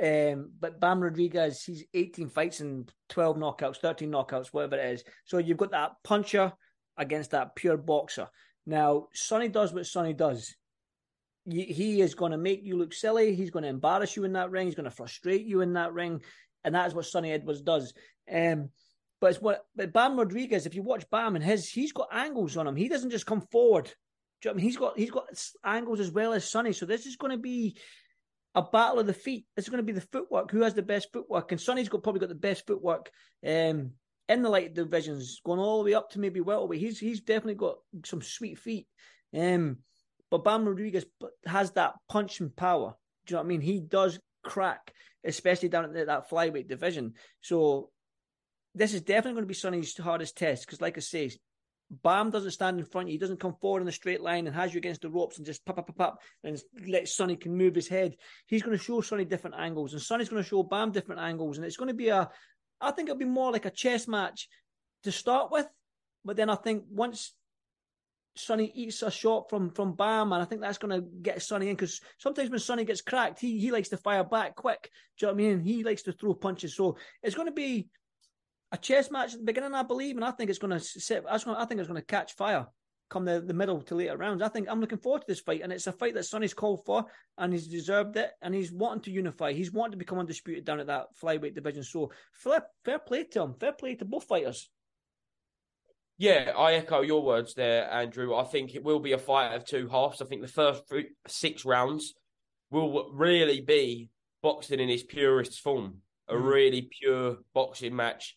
Um, 0.02 0.50
but 0.58 0.80
Bam 0.80 1.00
Rodriguez, 1.00 1.62
he's 1.62 1.84
18 1.94 2.30
fights 2.30 2.58
and 2.58 2.92
12 3.10 3.36
knockouts, 3.36 3.76
13 3.76 4.10
knockouts, 4.10 4.48
whatever 4.48 4.76
it 4.76 4.92
is. 4.92 5.04
So 5.24 5.38
you've 5.38 5.56
got 5.56 5.70
that 5.70 5.92
puncher 6.02 6.52
against 6.96 7.30
that 7.30 7.54
pure 7.54 7.76
boxer. 7.76 8.28
Now, 8.66 9.06
Sunny 9.12 9.48
does 9.48 9.72
what 9.72 9.86
Sunny 9.86 10.14
does 10.14 10.54
he 11.46 12.00
is 12.00 12.14
going 12.14 12.32
to 12.32 12.38
make 12.38 12.64
you 12.64 12.76
look 12.76 12.94
silly. 12.94 13.34
He's 13.34 13.50
going 13.50 13.64
to 13.64 13.68
embarrass 13.68 14.16
you 14.16 14.24
in 14.24 14.32
that 14.32 14.50
ring. 14.50 14.66
He's 14.66 14.74
going 14.74 14.84
to 14.84 14.90
frustrate 14.90 15.44
you 15.44 15.60
in 15.60 15.74
that 15.74 15.92
ring, 15.92 16.22
and 16.64 16.74
that's 16.74 16.94
what 16.94 17.06
Sunny 17.06 17.32
Edwards 17.32 17.60
does. 17.60 17.92
Um, 18.32 18.70
but 19.20 19.30
it's 19.30 19.40
what 19.40 19.64
but 19.76 19.92
Bam 19.92 20.18
Rodriguez. 20.18 20.66
If 20.66 20.74
you 20.74 20.82
watch 20.82 21.08
Bam 21.10 21.36
and 21.36 21.44
his, 21.44 21.68
he's 21.68 21.92
got 21.92 22.08
angles 22.12 22.56
on 22.56 22.66
him. 22.66 22.76
He 22.76 22.88
doesn't 22.88 23.10
just 23.10 23.26
come 23.26 23.42
forward. 23.52 23.92
You 24.42 24.50
know 24.50 24.52
I 24.52 24.56
mean? 24.56 24.64
He's 24.64 24.76
got 24.76 24.98
he's 24.98 25.10
got 25.10 25.24
angles 25.64 26.00
as 26.00 26.10
well 26.10 26.32
as 26.32 26.50
Sunny. 26.50 26.72
So 26.72 26.86
this 26.86 27.06
is 27.06 27.16
going 27.16 27.32
to 27.32 27.38
be 27.38 27.76
a 28.54 28.62
battle 28.62 29.00
of 29.00 29.06
the 29.06 29.14
feet. 29.14 29.46
This 29.56 29.64
is 29.64 29.68
going 29.70 29.84
to 29.84 29.92
be 29.92 29.98
the 29.98 30.06
footwork. 30.12 30.50
Who 30.50 30.62
has 30.62 30.74
the 30.74 30.82
best 30.82 31.08
footwork? 31.12 31.50
And 31.52 31.60
Sunny's 31.60 31.88
got 31.88 32.02
probably 32.02 32.20
got 32.20 32.28
the 32.28 32.34
best 32.34 32.66
footwork 32.66 33.10
um, 33.46 33.92
in 34.28 34.42
the 34.42 34.48
light 34.48 34.74
divisions, 34.74 35.40
going 35.44 35.58
all 35.58 35.78
the 35.78 35.90
way 35.90 35.94
up 35.94 36.10
to 36.10 36.20
maybe 36.20 36.40
welterweight. 36.40 36.80
He's 36.80 36.98
he's 36.98 37.20
definitely 37.20 37.54
got 37.54 37.76
some 38.04 38.22
sweet 38.22 38.58
feet. 38.58 38.86
Um, 39.36 39.78
but 40.34 40.42
Bam 40.42 40.64
Rodriguez 40.64 41.06
has 41.46 41.70
that 41.72 41.94
punching 42.08 42.50
power. 42.56 42.96
Do 43.24 43.30
you 43.30 43.36
know 43.36 43.42
what 43.42 43.44
I 43.44 43.48
mean? 43.50 43.60
He 43.60 43.78
does 43.78 44.18
crack, 44.42 44.92
especially 45.22 45.68
down 45.68 45.96
at 45.96 46.06
that 46.08 46.28
flyweight 46.28 46.66
division. 46.66 47.12
So 47.40 47.90
this 48.74 48.94
is 48.94 49.02
definitely 49.02 49.34
going 49.34 49.44
to 49.44 49.46
be 49.46 49.54
Sunny's 49.54 49.96
hardest 49.96 50.36
test 50.36 50.66
because, 50.66 50.80
like 50.80 50.96
I 50.96 51.02
say, 51.02 51.30
Bam 51.88 52.30
doesn't 52.30 52.50
stand 52.50 52.80
in 52.80 52.84
front. 52.84 53.10
He 53.10 53.16
doesn't 53.16 53.38
come 53.38 53.54
forward 53.60 53.82
in 53.82 53.86
a 53.86 53.92
straight 53.92 54.22
line 54.22 54.48
and 54.48 54.56
has 54.56 54.74
you 54.74 54.78
against 54.78 55.02
the 55.02 55.08
ropes 55.08 55.36
and 55.36 55.46
just 55.46 55.64
pop, 55.64 55.76
pop, 55.76 55.86
pop, 55.86 55.96
pop, 55.98 56.18
and 56.42 56.60
let 56.88 57.06
Sunny 57.06 57.36
can 57.36 57.56
move 57.56 57.76
his 57.76 57.86
head. 57.86 58.16
He's 58.48 58.64
going 58.64 58.76
to 58.76 58.82
show 58.82 59.02
Sunny 59.02 59.24
different 59.24 59.54
angles, 59.56 59.92
and 59.92 60.02
Sunny's 60.02 60.30
going 60.30 60.42
to 60.42 60.48
show 60.48 60.64
Bam 60.64 60.90
different 60.90 61.20
angles, 61.20 61.58
and 61.58 61.64
it's 61.64 61.76
going 61.76 61.90
to 61.90 61.94
be 61.94 62.08
a. 62.08 62.28
I 62.80 62.90
think 62.90 63.08
it'll 63.08 63.20
be 63.20 63.24
more 63.24 63.52
like 63.52 63.66
a 63.66 63.70
chess 63.70 64.08
match 64.08 64.48
to 65.04 65.12
start 65.12 65.52
with, 65.52 65.68
but 66.24 66.34
then 66.34 66.50
I 66.50 66.56
think 66.56 66.82
once 66.90 67.34
Sunny 68.36 68.72
eats 68.74 69.02
a 69.02 69.10
shot 69.10 69.48
from 69.48 69.70
from 69.70 69.94
Bam, 69.94 70.32
and 70.32 70.42
I 70.42 70.44
think 70.44 70.60
that's 70.60 70.78
going 70.78 71.00
to 71.00 71.08
get 71.22 71.42
Sunny 71.42 71.68
in 71.68 71.76
because 71.76 72.00
sometimes 72.18 72.50
when 72.50 72.58
Sunny 72.58 72.84
gets 72.84 73.00
cracked, 73.00 73.40
he 73.40 73.58
he 73.58 73.70
likes 73.70 73.88
to 73.90 73.96
fire 73.96 74.24
back 74.24 74.56
quick. 74.56 74.90
Do 75.18 75.26
you 75.26 75.32
know 75.32 75.34
what 75.34 75.42
I 75.42 75.46
mean? 75.48 75.60
He 75.60 75.84
likes 75.84 76.02
to 76.02 76.12
throw 76.12 76.34
punches. 76.34 76.74
So 76.74 76.96
it's 77.22 77.36
going 77.36 77.48
to 77.48 77.52
be 77.52 77.88
a 78.72 78.76
chess 78.76 79.10
match 79.10 79.34
at 79.34 79.38
the 79.40 79.44
beginning, 79.44 79.74
I 79.74 79.84
believe, 79.84 80.16
and 80.16 80.24
I 80.24 80.32
think 80.32 80.50
it's 80.50 80.58
going 80.58 80.72
to 80.72 80.80
sit. 80.80 81.24
I 81.28 81.38
think 81.38 81.80
it's 81.80 81.88
going 81.88 82.00
to 82.00 82.06
catch 82.06 82.34
fire 82.34 82.66
come 83.10 83.24
the, 83.24 83.40
the 83.40 83.54
middle 83.54 83.80
to 83.82 83.94
later 83.94 84.16
rounds. 84.16 84.42
I 84.42 84.48
think 84.48 84.68
I'm 84.68 84.80
looking 84.80 84.98
forward 84.98 85.20
to 85.20 85.26
this 85.28 85.40
fight, 85.40 85.60
and 85.62 85.72
it's 85.72 85.86
a 85.86 85.92
fight 85.92 86.14
that 86.14 86.24
Sunny's 86.24 86.54
called 86.54 86.84
for, 86.84 87.04
and 87.38 87.52
he's 87.52 87.68
deserved 87.68 88.16
it, 88.16 88.30
and 88.42 88.54
he's 88.54 88.72
wanting 88.72 89.02
to 89.02 89.10
unify. 89.10 89.52
He's 89.52 89.72
wanting 89.72 89.92
to 89.92 89.98
become 89.98 90.18
undisputed 90.18 90.64
down 90.64 90.80
at 90.80 90.88
that 90.88 91.06
flyweight 91.22 91.54
division. 91.54 91.84
So 91.84 92.10
fair, 92.32 92.64
fair 92.84 92.98
play 92.98 93.24
to 93.24 93.42
him. 93.42 93.54
Fair 93.54 93.72
play 93.72 93.94
to 93.96 94.04
both 94.04 94.24
fighters. 94.24 94.68
Yeah, 96.16 96.52
I 96.56 96.74
echo 96.74 97.00
your 97.00 97.24
words 97.24 97.54
there, 97.54 97.90
Andrew. 97.92 98.34
I 98.36 98.44
think 98.44 98.74
it 98.74 98.84
will 98.84 99.00
be 99.00 99.12
a 99.12 99.18
fight 99.18 99.54
of 99.54 99.64
two 99.64 99.88
halves. 99.88 100.22
I 100.22 100.26
think 100.26 100.42
the 100.42 100.48
first 100.48 100.84
six 101.26 101.64
rounds 101.64 102.14
will 102.70 103.10
really 103.12 103.60
be 103.60 104.10
boxing 104.42 104.78
in 104.78 104.90
its 104.90 105.02
purest 105.02 105.60
form, 105.60 105.98
a 106.28 106.34
mm. 106.34 106.44
really 106.44 106.88
pure 107.00 107.38
boxing 107.52 107.96
match. 107.96 108.36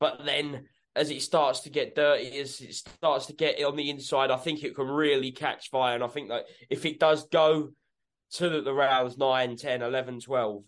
But 0.00 0.24
then 0.24 0.66
as 0.96 1.10
it 1.10 1.22
starts 1.22 1.60
to 1.60 1.70
get 1.70 1.94
dirty, 1.94 2.38
as 2.38 2.60
it 2.60 2.74
starts 2.74 3.26
to 3.26 3.34
get 3.34 3.62
on 3.62 3.76
the 3.76 3.90
inside, 3.90 4.30
I 4.30 4.36
think 4.36 4.64
it 4.64 4.74
can 4.74 4.88
really 4.88 5.32
catch 5.32 5.70
fire. 5.70 5.94
And 5.94 6.04
I 6.04 6.08
think 6.08 6.28
that 6.30 6.46
if 6.70 6.86
it 6.86 6.98
does 6.98 7.26
go 7.26 7.70
to 8.32 8.48
the, 8.48 8.62
the 8.62 8.72
rounds 8.72 9.18
9, 9.18 9.56
10, 9.56 9.82
11, 9.82 10.20
12, 10.20 10.62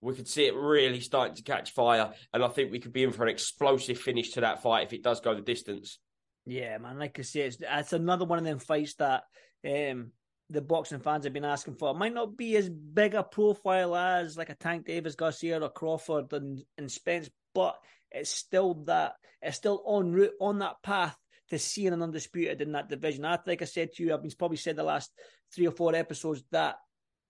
we 0.00 0.14
could 0.14 0.28
see 0.28 0.46
it 0.46 0.54
really 0.54 1.00
starting 1.00 1.36
to 1.36 1.42
catch 1.42 1.72
fire. 1.72 2.12
And 2.32 2.44
I 2.44 2.48
think 2.48 2.70
we 2.70 2.80
could 2.80 2.92
be 2.92 3.04
in 3.04 3.12
for 3.12 3.24
an 3.24 3.30
explosive 3.30 3.98
finish 3.98 4.32
to 4.32 4.42
that 4.42 4.62
fight 4.62 4.86
if 4.86 4.92
it 4.92 5.02
does 5.02 5.20
go 5.20 5.34
the 5.34 5.40
distance. 5.40 5.98
Yeah, 6.44 6.78
man. 6.78 6.98
Like 6.98 7.18
I 7.18 7.22
say, 7.22 7.40
it's, 7.40 7.58
it's 7.60 7.92
another 7.92 8.24
one 8.24 8.38
of 8.38 8.44
them 8.44 8.58
fights 8.58 8.94
that 8.94 9.24
um, 9.66 10.12
the 10.48 10.60
boxing 10.60 11.00
fans 11.00 11.24
have 11.24 11.32
been 11.32 11.44
asking 11.44 11.74
for. 11.74 11.90
It 11.90 11.98
might 11.98 12.14
not 12.14 12.36
be 12.36 12.56
as 12.56 12.68
big 12.68 13.14
a 13.14 13.22
profile 13.22 13.96
as 13.96 14.36
like 14.36 14.50
a 14.50 14.54
Tank 14.54 14.86
Davis, 14.86 15.16
Garcia, 15.16 15.60
or 15.60 15.70
Crawford 15.70 16.32
and, 16.32 16.62
and 16.78 16.90
Spence, 16.90 17.28
but 17.54 17.76
it's 18.12 18.30
still 18.30 18.74
that 18.84 19.14
it's 19.42 19.56
still 19.56 19.82
on 19.84 20.12
route 20.12 20.34
on 20.40 20.60
that 20.60 20.76
path 20.82 21.16
to 21.50 21.58
seeing 21.58 21.92
an 21.92 22.02
undisputed 22.02 22.60
in 22.60 22.72
that 22.72 22.88
division. 22.88 23.24
I 23.24 23.38
like 23.46 23.62
I 23.62 23.66
said 23.66 23.92
to 23.92 24.02
you, 24.02 24.14
I've 24.14 24.22
been 24.22 24.30
probably 24.38 24.56
said 24.56 24.76
the 24.76 24.82
last 24.82 25.10
three 25.54 25.66
or 25.66 25.72
four 25.72 25.94
episodes 25.94 26.44
that 26.52 26.76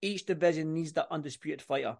each 0.02 0.26
division 0.26 0.74
needs 0.74 0.92
that 0.92 1.08
undisputed 1.10 1.62
fighter. 1.62 1.96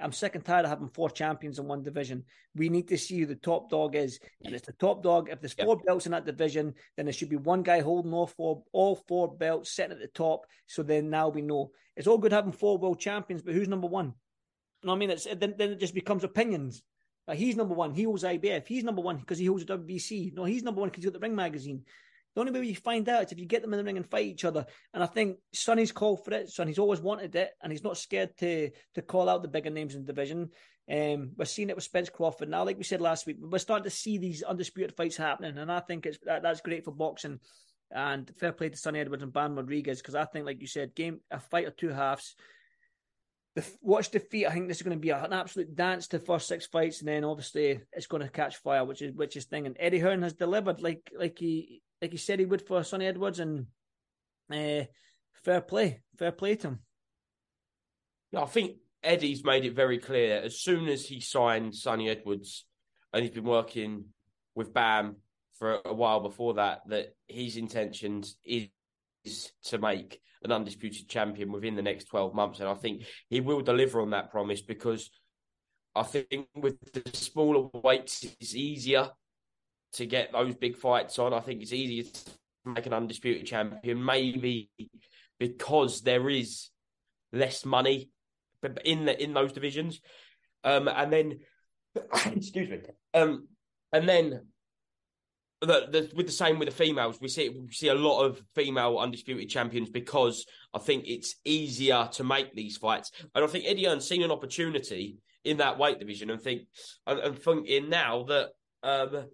I'm 0.00 0.12
sick 0.12 0.34
and 0.34 0.44
tired 0.44 0.64
of 0.64 0.70
having 0.70 0.88
four 0.88 1.10
champions 1.10 1.58
in 1.58 1.66
one 1.66 1.82
division. 1.82 2.24
We 2.54 2.68
need 2.68 2.88
to 2.88 2.98
see 2.98 3.20
who 3.20 3.26
the 3.26 3.34
top 3.34 3.70
dog 3.70 3.94
is, 3.94 4.18
and 4.44 4.54
it's 4.54 4.66
the 4.66 4.72
top 4.72 5.02
dog. 5.02 5.28
If 5.30 5.40
there's 5.40 5.52
four 5.52 5.76
yep. 5.76 5.86
belts 5.86 6.06
in 6.06 6.12
that 6.12 6.26
division, 6.26 6.74
then 6.96 7.06
there 7.06 7.12
should 7.12 7.28
be 7.28 7.36
one 7.36 7.62
guy 7.62 7.80
holding 7.80 8.12
all 8.12 8.26
four, 8.26 8.62
all 8.72 8.96
four 9.08 9.34
belts, 9.36 9.70
sitting 9.70 9.92
at 9.92 10.00
the 10.00 10.08
top. 10.08 10.46
So 10.66 10.82
then 10.82 11.10
now 11.10 11.28
we 11.28 11.42
know 11.42 11.72
it's 11.96 12.06
all 12.06 12.18
good 12.18 12.32
having 12.32 12.52
four 12.52 12.78
world 12.78 12.98
champions, 12.98 13.42
but 13.42 13.54
who's 13.54 13.68
number 13.68 13.86
one? 13.86 14.06
You 14.06 14.86
know 14.86 14.92
what 14.92 14.96
I 14.96 14.98
mean? 14.98 15.10
It's, 15.10 15.24
then, 15.24 15.54
then 15.58 15.72
it 15.72 15.80
just 15.80 15.94
becomes 15.94 16.24
opinions. 16.24 16.82
Uh, 17.28 17.34
he's 17.34 17.56
number 17.56 17.74
one. 17.74 17.92
He 17.92 18.04
holds 18.04 18.24
IBF. 18.24 18.66
He's 18.66 18.84
number 18.84 19.02
one 19.02 19.18
because 19.18 19.38
he 19.38 19.46
holds 19.46 19.64
the 19.64 19.78
WBC. 19.78 20.34
No, 20.34 20.44
he's 20.44 20.62
number 20.62 20.80
one 20.80 20.88
because 20.88 21.04
he's 21.04 21.12
got 21.12 21.20
the 21.20 21.26
Ring 21.26 21.36
magazine. 21.36 21.84
The 22.34 22.40
only 22.40 22.52
way 22.52 22.64
you 22.64 22.76
find 22.76 23.08
out 23.08 23.24
is 23.24 23.32
if 23.32 23.38
you 23.38 23.46
get 23.46 23.62
them 23.62 23.72
in 23.72 23.78
the 23.78 23.84
ring 23.84 23.96
and 23.96 24.08
fight 24.08 24.26
each 24.26 24.44
other. 24.44 24.64
And 24.94 25.02
I 25.02 25.06
think 25.06 25.38
Sunny's 25.52 25.90
called 25.90 26.24
for 26.24 26.32
it. 26.32 26.48
Sunny's 26.48 26.78
always 26.78 27.00
wanted 27.00 27.34
it, 27.34 27.50
and 27.62 27.72
he's 27.72 27.82
not 27.82 27.96
scared 27.98 28.36
to 28.38 28.70
to 28.94 29.02
call 29.02 29.28
out 29.28 29.42
the 29.42 29.48
bigger 29.48 29.70
names 29.70 29.94
in 29.94 30.02
the 30.02 30.12
division. 30.12 30.50
Um, 30.90 31.32
we're 31.36 31.44
seeing 31.44 31.70
it 31.70 31.76
with 31.76 31.84
Spence 31.84 32.08
Crawford 32.08 32.48
now, 32.48 32.64
like 32.64 32.76
we 32.76 32.84
said 32.84 33.00
last 33.00 33.26
week. 33.26 33.36
We're 33.40 33.58
starting 33.58 33.84
to 33.84 33.90
see 33.90 34.18
these 34.18 34.42
undisputed 34.42 34.96
fights 34.96 35.16
happening, 35.16 35.58
and 35.58 35.70
I 35.70 35.80
think 35.80 36.06
it's 36.06 36.18
that, 36.24 36.42
that's 36.42 36.60
great 36.60 36.84
for 36.84 36.92
boxing. 36.92 37.40
And 37.92 38.30
fair 38.38 38.52
play 38.52 38.68
to 38.68 38.76
Sunny 38.76 39.00
Edwards 39.00 39.24
and 39.24 39.32
Bam 39.32 39.56
Rodriguez 39.56 39.98
because 39.98 40.14
I 40.14 40.24
think, 40.24 40.46
like 40.46 40.60
you 40.60 40.68
said, 40.68 40.94
game 40.94 41.20
a 41.30 41.40
fight 41.40 41.66
of 41.66 41.76
two 41.76 41.88
halves. 41.88 42.36
The 43.56 43.68
watch 43.82 44.10
defeat. 44.10 44.46
I 44.46 44.52
think 44.52 44.68
this 44.68 44.76
is 44.76 44.84
going 44.84 44.96
to 44.96 45.00
be 45.00 45.10
an 45.10 45.32
absolute 45.32 45.74
dance 45.74 46.06
to 46.08 46.20
first 46.20 46.46
six 46.46 46.66
fights, 46.66 47.00
and 47.00 47.08
then 47.08 47.24
obviously 47.24 47.80
it's 47.92 48.06
going 48.06 48.22
to 48.22 48.28
catch 48.28 48.56
fire, 48.58 48.84
which 48.84 49.02
is 49.02 49.12
which 49.12 49.36
is 49.36 49.46
thing. 49.46 49.66
And 49.66 49.76
Eddie 49.78 49.98
Hearn 49.98 50.22
has 50.22 50.34
delivered, 50.34 50.80
like 50.80 51.10
like 51.16 51.38
he 51.38 51.82
like 52.00 52.12
he 52.12 52.18
said 52.18 52.38
he 52.38 52.46
would 52.46 52.66
for 52.66 52.82
Sunny 52.82 53.06
Edwards, 53.06 53.40
and 53.40 53.66
uh, 54.52 54.84
fair 55.44 55.60
play, 55.60 56.02
fair 56.16 56.32
play 56.32 56.56
to 56.56 56.68
him. 56.68 56.78
Yeah, 58.32 58.42
I 58.42 58.46
think 58.46 58.76
Eddie's 59.02 59.44
made 59.44 59.64
it 59.64 59.74
very 59.74 59.98
clear 59.98 60.40
as 60.42 60.60
soon 60.60 60.88
as 60.88 61.06
he 61.06 61.20
signed 61.20 61.74
Sunny 61.74 62.08
Edwards, 62.08 62.64
and 63.12 63.22
he's 63.22 63.34
been 63.34 63.44
working 63.44 64.06
with 64.54 64.72
Bam 64.72 65.16
for 65.58 65.78
a 65.84 65.92
while 65.92 66.20
before 66.20 66.54
that, 66.54 66.80
that 66.88 67.14
his 67.28 67.56
intentions 67.56 68.36
is 68.44 68.68
to 69.64 69.78
make 69.78 70.20
an 70.42 70.52
undisputed 70.52 71.08
champion 71.08 71.52
within 71.52 71.76
the 71.76 71.82
next 71.82 72.04
12 72.04 72.34
months. 72.34 72.60
And 72.60 72.68
I 72.68 72.74
think 72.74 73.02
he 73.28 73.40
will 73.40 73.60
deliver 73.60 74.00
on 74.00 74.10
that 74.10 74.30
promise 74.30 74.62
because 74.62 75.10
I 75.94 76.02
think 76.02 76.48
with 76.54 76.76
the 76.92 77.02
smaller 77.12 77.68
weights, 77.74 78.24
it's 78.40 78.54
easier 78.54 79.10
to 79.94 80.06
get 80.06 80.32
those 80.32 80.54
big 80.54 80.76
fights 80.76 81.18
on. 81.18 81.32
I 81.32 81.40
think 81.40 81.62
it's 81.62 81.72
easier 81.72 82.04
to 82.04 82.30
make 82.64 82.86
an 82.86 82.92
undisputed 82.92 83.46
champion, 83.46 84.04
maybe 84.04 84.70
because 85.38 86.02
there 86.02 86.28
is 86.28 86.68
less 87.32 87.64
money 87.64 88.10
in 88.84 89.04
the 89.04 89.22
in 89.22 89.32
those 89.32 89.52
divisions. 89.52 90.00
Um, 90.62 90.88
and 90.88 91.12
then, 91.12 91.38
excuse 92.26 92.68
me, 92.68 92.78
um, 93.14 93.48
and 93.92 94.08
then 94.08 94.40
the, 95.62 95.86
the, 95.90 96.10
with 96.14 96.26
the 96.26 96.32
same 96.32 96.58
with 96.58 96.68
the 96.68 96.74
females, 96.74 97.20
we 97.20 97.28
see 97.28 97.48
we 97.48 97.72
see 97.72 97.88
a 97.88 97.94
lot 97.94 98.22
of 98.24 98.42
female 98.54 98.98
undisputed 98.98 99.48
champions 99.48 99.90
because 99.90 100.46
I 100.74 100.78
think 100.78 101.04
it's 101.06 101.36
easier 101.44 102.08
to 102.12 102.24
make 102.24 102.54
these 102.54 102.76
fights, 102.76 103.10
and 103.34 103.44
I 103.44 103.48
think 103.48 103.64
Eddie 103.66 103.84
Hearn's 103.84 104.08
seen 104.08 104.22
an 104.22 104.30
opportunity 104.30 105.18
in 105.44 105.58
that 105.58 105.78
weight 105.78 105.98
division, 105.98 106.30
and 106.30 106.40
think 106.40 106.62
and, 107.06 107.18
and 107.18 107.38
thinking 107.38 107.88
now 107.88 108.24
that 108.24 108.50
um, 108.82 109.26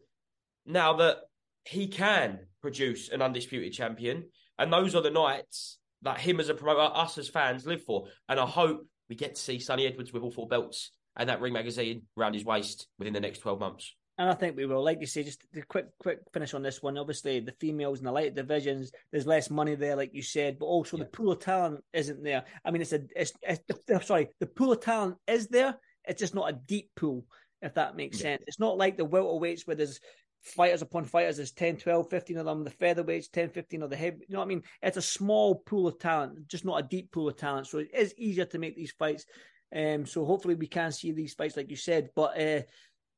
now 0.66 0.94
that 0.94 1.18
he 1.64 1.88
can 1.88 2.40
produce 2.62 3.08
an 3.08 3.22
undisputed 3.22 3.72
champion, 3.72 4.24
and 4.58 4.72
those 4.72 4.94
are 4.94 5.02
the 5.02 5.10
nights 5.10 5.78
that 6.02 6.18
him 6.18 6.40
as 6.40 6.48
a 6.48 6.54
promoter, 6.54 6.94
us 6.94 7.18
as 7.18 7.28
fans 7.28 7.66
live 7.66 7.82
for. 7.84 8.06
And 8.28 8.38
I 8.38 8.46
hope 8.46 8.86
we 9.08 9.16
get 9.16 9.34
to 9.34 9.40
see 9.40 9.58
Sunny 9.58 9.86
Edwards 9.86 10.12
with 10.12 10.22
all 10.22 10.30
four 10.30 10.48
belts 10.48 10.90
and 11.16 11.28
that 11.28 11.40
ring 11.40 11.52
magazine 11.52 12.02
around 12.18 12.34
his 12.34 12.44
waist 12.44 12.86
within 12.98 13.14
the 13.14 13.20
next 13.20 13.38
12 13.40 13.58
months. 13.58 13.94
And 14.18 14.30
I 14.30 14.34
think 14.34 14.56
we 14.56 14.64
will. 14.64 14.82
Like 14.82 15.00
you 15.00 15.06
say, 15.06 15.24
just 15.24 15.44
a 15.54 15.62
quick, 15.62 15.86
quick 15.98 16.20
finish 16.32 16.54
on 16.54 16.62
this 16.62 16.82
one. 16.82 16.96
Obviously, 16.96 17.40
the 17.40 17.52
females 17.52 17.98
in 17.98 18.06
the 18.06 18.12
light 18.12 18.34
divisions, 18.34 18.90
there's 19.12 19.26
less 19.26 19.50
money 19.50 19.74
there, 19.74 19.94
like 19.94 20.14
you 20.14 20.22
said, 20.22 20.58
but 20.58 20.66
also 20.66 20.96
yeah. 20.96 21.04
the 21.04 21.10
pool 21.10 21.32
of 21.32 21.40
talent 21.40 21.84
isn't 21.92 22.22
there. 22.22 22.44
I 22.64 22.70
mean, 22.70 22.80
it's 22.80 22.94
a, 22.94 23.00
it's, 23.14 23.32
it's, 23.42 24.06
sorry, 24.06 24.28
the 24.40 24.46
pool 24.46 24.72
of 24.72 24.80
talent 24.80 25.16
is 25.26 25.48
there. 25.48 25.76
It's 26.04 26.20
just 26.20 26.34
not 26.34 26.48
a 26.48 26.54
deep 26.54 26.90
pool, 26.96 27.26
if 27.60 27.74
that 27.74 27.96
makes 27.96 28.18
yeah. 28.18 28.22
sense. 28.22 28.44
It's 28.46 28.60
not 28.60 28.78
like 28.78 28.96
the 28.96 29.06
welterweights 29.06 29.66
where 29.66 29.76
there's 29.76 30.00
fighters 30.46 30.82
upon 30.82 31.04
fighters. 31.04 31.36
There's 31.36 31.52
10, 31.52 31.78
12, 31.78 32.08
15 32.08 32.38
of 32.38 32.46
them. 32.46 32.64
The 32.64 32.70
featherweights, 32.70 33.30
10, 33.30 33.50
15 33.50 33.82
of 33.82 33.90
the 33.90 33.96
heavy. 33.96 34.18
You 34.28 34.34
know 34.34 34.38
what 34.38 34.46
I 34.46 34.48
mean? 34.48 34.62
It's 34.82 34.96
a 34.96 35.02
small 35.02 35.56
pool 35.56 35.88
of 35.88 35.98
talent, 35.98 36.48
just 36.48 36.64
not 36.64 36.84
a 36.84 36.86
deep 36.88 37.12
pool 37.12 37.28
of 37.28 37.36
talent. 37.36 37.66
So 37.66 37.78
it 37.78 37.90
is 37.92 38.14
easier 38.16 38.44
to 38.46 38.58
make 38.58 38.76
these 38.76 38.92
fights. 38.92 39.26
Um, 39.74 40.06
so 40.06 40.24
hopefully 40.24 40.54
we 40.54 40.68
can 40.68 40.92
see 40.92 41.12
these 41.12 41.34
fights, 41.34 41.56
like 41.56 41.70
you 41.70 41.76
said. 41.76 42.10
But 42.14 42.40
uh, 42.40 42.62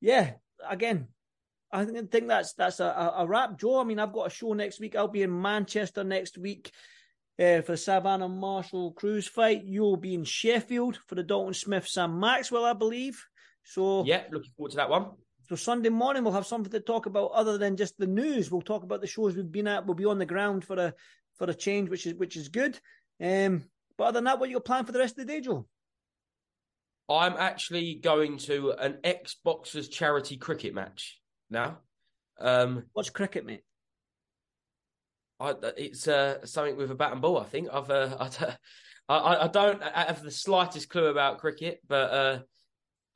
yeah, 0.01 0.33
again, 0.69 1.09
I 1.71 1.85
think 1.85 2.29
that's 2.29 2.55
that's 2.55 2.81
a, 2.81 3.15
a 3.19 3.27
wrap, 3.27 3.59
Joe. 3.59 3.81
I 3.81 3.85
mean, 3.85 3.99
I've 3.99 4.13
got 4.13 4.29
a 4.29 4.31
show 4.31 4.55
next 4.55 4.81
week. 4.81 4.97
I'll 4.97 5.09
be 5.09 5.23
in 5.23 5.43
Manchester 5.43 6.05
next 6.05 6.39
week. 6.39 6.73
Uh, 7.41 7.63
for 7.63 7.73
the 7.73 7.77
Savannah 7.77 8.29
Marshall 8.29 8.91
Crews 8.95 9.29
fight. 9.29 9.63
You'll 9.63 9.97
be 9.97 10.15
in 10.15 10.25
Sheffield 10.25 10.99
for 11.07 11.15
the 11.15 11.23
Dalton 11.23 11.55
Smith 11.55 11.87
Sam 11.87 12.19
Maxwell, 12.19 12.65
I 12.65 12.73
believe. 12.73 13.25
So 13.63 14.05
yeah, 14.05 14.25
looking 14.33 14.51
forward 14.57 14.71
to 14.71 14.79
that 14.79 14.91
one. 14.91 15.11
So 15.49 15.57
Sunday 15.57 15.89
morning 15.89 16.25
we'll 16.25 16.35
have 16.35 16.47
something 16.47 16.71
to 16.73 16.81
talk 16.81 17.07
about 17.07 17.31
other 17.31 17.57
than 17.57 17.77
just 17.77 17.97
the 17.97 18.07
news. 18.07 18.51
We'll 18.51 18.61
talk 18.61 18.83
about 18.83 19.01
the 19.01 19.07
shows 19.07 19.35
we've 19.35 19.51
been 19.51 19.67
at. 19.67 19.87
We'll 19.87 19.95
be 19.95 20.05
on 20.05 20.19
the 20.19 20.27
ground 20.27 20.65
for 20.65 20.77
a 20.79 20.95
for 21.37 21.49
a 21.49 21.55
change, 21.55 21.89
which 21.89 22.07
is 22.07 22.15
which 22.15 22.37
is 22.37 22.49
good. 22.49 22.79
Um, 23.23 23.65
but 23.97 24.05
other 24.05 24.19
than 24.19 24.25
that, 24.25 24.39
what 24.39 24.51
you 24.51 24.57
got 24.57 24.67
planned 24.67 24.87
for 24.87 24.93
the 24.93 24.99
rest 24.99 25.19
of 25.19 25.27
the 25.27 25.33
day, 25.33 25.41
Joe? 25.41 25.67
I'm 27.09 27.35
actually 27.39 27.95
going 27.95 28.37
to 28.39 28.73
an 28.73 28.99
ex 29.03 29.37
boxers 29.43 29.89
charity 29.89 30.37
cricket 30.37 30.75
match 30.75 31.19
now. 31.49 31.79
Um, 32.39 32.85
What's 32.93 33.09
cricket, 33.09 33.47
mate? 33.47 33.63
I, 35.41 35.55
it's 35.79 36.07
uh, 36.07 36.45
something 36.45 36.77
with 36.77 36.91
a 36.91 36.95
bat 36.95 37.13
and 37.13 37.23
ball. 37.23 37.39
I 37.39 37.45
think 37.45 37.69
I've 37.73 37.91
uh, 37.91 38.17
I, 39.09 39.45
I, 39.45 39.49
don't 39.49 39.83
have 39.83 40.23
the 40.23 40.31
slightest 40.31 40.91
clue 40.91 41.07
about 41.07 41.39
cricket, 41.39 41.81
but 41.89 42.13
uh, 42.13 42.39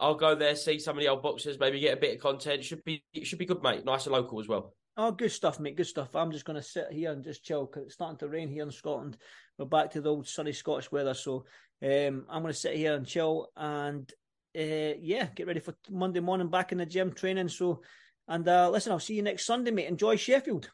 I'll 0.02 0.16
go 0.16 0.34
there, 0.34 0.56
see 0.56 0.80
some 0.80 0.96
of 0.98 1.02
the 1.02 1.08
old 1.08 1.22
boxers, 1.22 1.60
maybe 1.60 1.78
get 1.78 1.96
a 1.96 2.00
bit 2.00 2.16
of 2.16 2.20
content. 2.20 2.64
Should 2.64 2.82
be 2.82 3.04
it 3.14 3.24
should 3.24 3.38
be 3.38 3.46
good, 3.46 3.62
mate. 3.62 3.84
Nice 3.84 4.06
and 4.06 4.12
local 4.12 4.40
as 4.40 4.48
well. 4.48 4.74
Oh, 4.96 5.12
good 5.12 5.30
stuff, 5.30 5.60
mate. 5.60 5.76
Good 5.76 5.86
stuff. 5.86 6.16
I'm 6.16 6.32
just 6.32 6.44
going 6.44 6.56
to 6.56 6.62
sit 6.62 6.88
here 6.90 7.12
and 7.12 7.22
just 7.22 7.44
chill 7.44 7.66
because 7.66 7.84
it's 7.84 7.94
starting 7.94 8.18
to 8.18 8.28
rain 8.28 8.48
here 8.48 8.64
in 8.64 8.72
Scotland. 8.72 9.16
We're 9.56 9.66
back 9.66 9.92
to 9.92 10.00
the 10.00 10.10
old 10.10 10.26
sunny 10.26 10.52
Scottish 10.52 10.90
weather, 10.90 11.14
so 11.14 11.44
um, 11.82 12.26
I'm 12.28 12.42
going 12.42 12.52
to 12.52 12.58
sit 12.58 12.76
here 12.76 12.94
and 12.94 13.06
chill 13.06 13.48
and 13.56 14.12
uh, 14.58 14.98
yeah, 15.00 15.28
get 15.34 15.46
ready 15.46 15.60
for 15.60 15.74
Monday 15.88 16.20
morning 16.20 16.48
back 16.48 16.72
in 16.72 16.78
the 16.78 16.86
gym 16.86 17.12
training. 17.12 17.48
So, 17.48 17.82
and 18.26 18.46
uh, 18.46 18.70
listen, 18.70 18.90
I'll 18.90 18.98
see 18.98 19.14
you 19.14 19.22
next 19.22 19.46
Sunday, 19.46 19.70
mate. 19.70 19.86
Enjoy 19.86 20.16
Sheffield. 20.16 20.68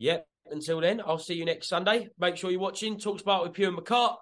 Yep. 0.00 0.26
Until 0.50 0.80
then, 0.80 1.00
I'll 1.06 1.18
see 1.18 1.34
you 1.34 1.44
next 1.44 1.68
Sunday. 1.68 2.08
Make 2.18 2.36
sure 2.36 2.50
you're 2.50 2.58
watching 2.58 2.98
Talks 2.98 3.22
About 3.22 3.44
with 3.44 3.52
Pugh 3.52 3.68
and 3.68 3.78
McCart 3.78 4.16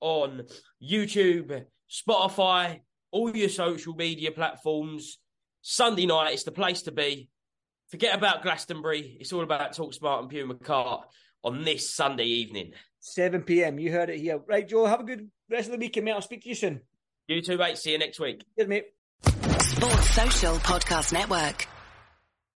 on 0.00 0.42
YouTube, 0.82 1.64
Spotify, 1.90 2.80
all 3.12 3.34
your 3.36 3.48
social 3.48 3.94
media 3.94 4.32
platforms. 4.32 5.18
Sunday 5.60 6.06
night 6.06 6.34
is 6.34 6.42
the 6.42 6.50
place 6.50 6.82
to 6.82 6.92
be. 6.92 7.28
Forget 7.88 8.16
about 8.16 8.42
Glastonbury. 8.42 9.16
It's 9.20 9.32
all 9.32 9.42
about 9.42 9.74
Talk 9.74 9.94
Smart 9.94 10.22
and 10.22 10.30
Pugh 10.30 10.46
McCart 10.46 11.02
on 11.44 11.62
this 11.62 11.94
Sunday 11.94 12.24
evening. 12.24 12.72
7 13.00 13.42
p.m. 13.42 13.78
You 13.78 13.92
heard 13.92 14.10
it 14.10 14.18
here. 14.18 14.40
Right, 14.46 14.66
Joe, 14.66 14.86
have 14.86 15.00
a 15.00 15.04
good 15.04 15.30
rest 15.50 15.66
of 15.66 15.72
the 15.72 15.78
weekend, 15.78 16.06
mate. 16.06 16.12
I'll 16.12 16.22
speak 16.22 16.42
to 16.42 16.48
you 16.48 16.54
soon. 16.54 16.80
You 17.28 17.42
too, 17.42 17.58
mate. 17.58 17.78
See 17.78 17.92
you 17.92 17.98
next 17.98 18.18
week. 18.18 18.44
Good, 18.56 18.68
mate. 18.68 18.86
Sports 19.24 20.10
Social 20.10 20.56
Podcast 20.56 21.12
Network. 21.12 21.68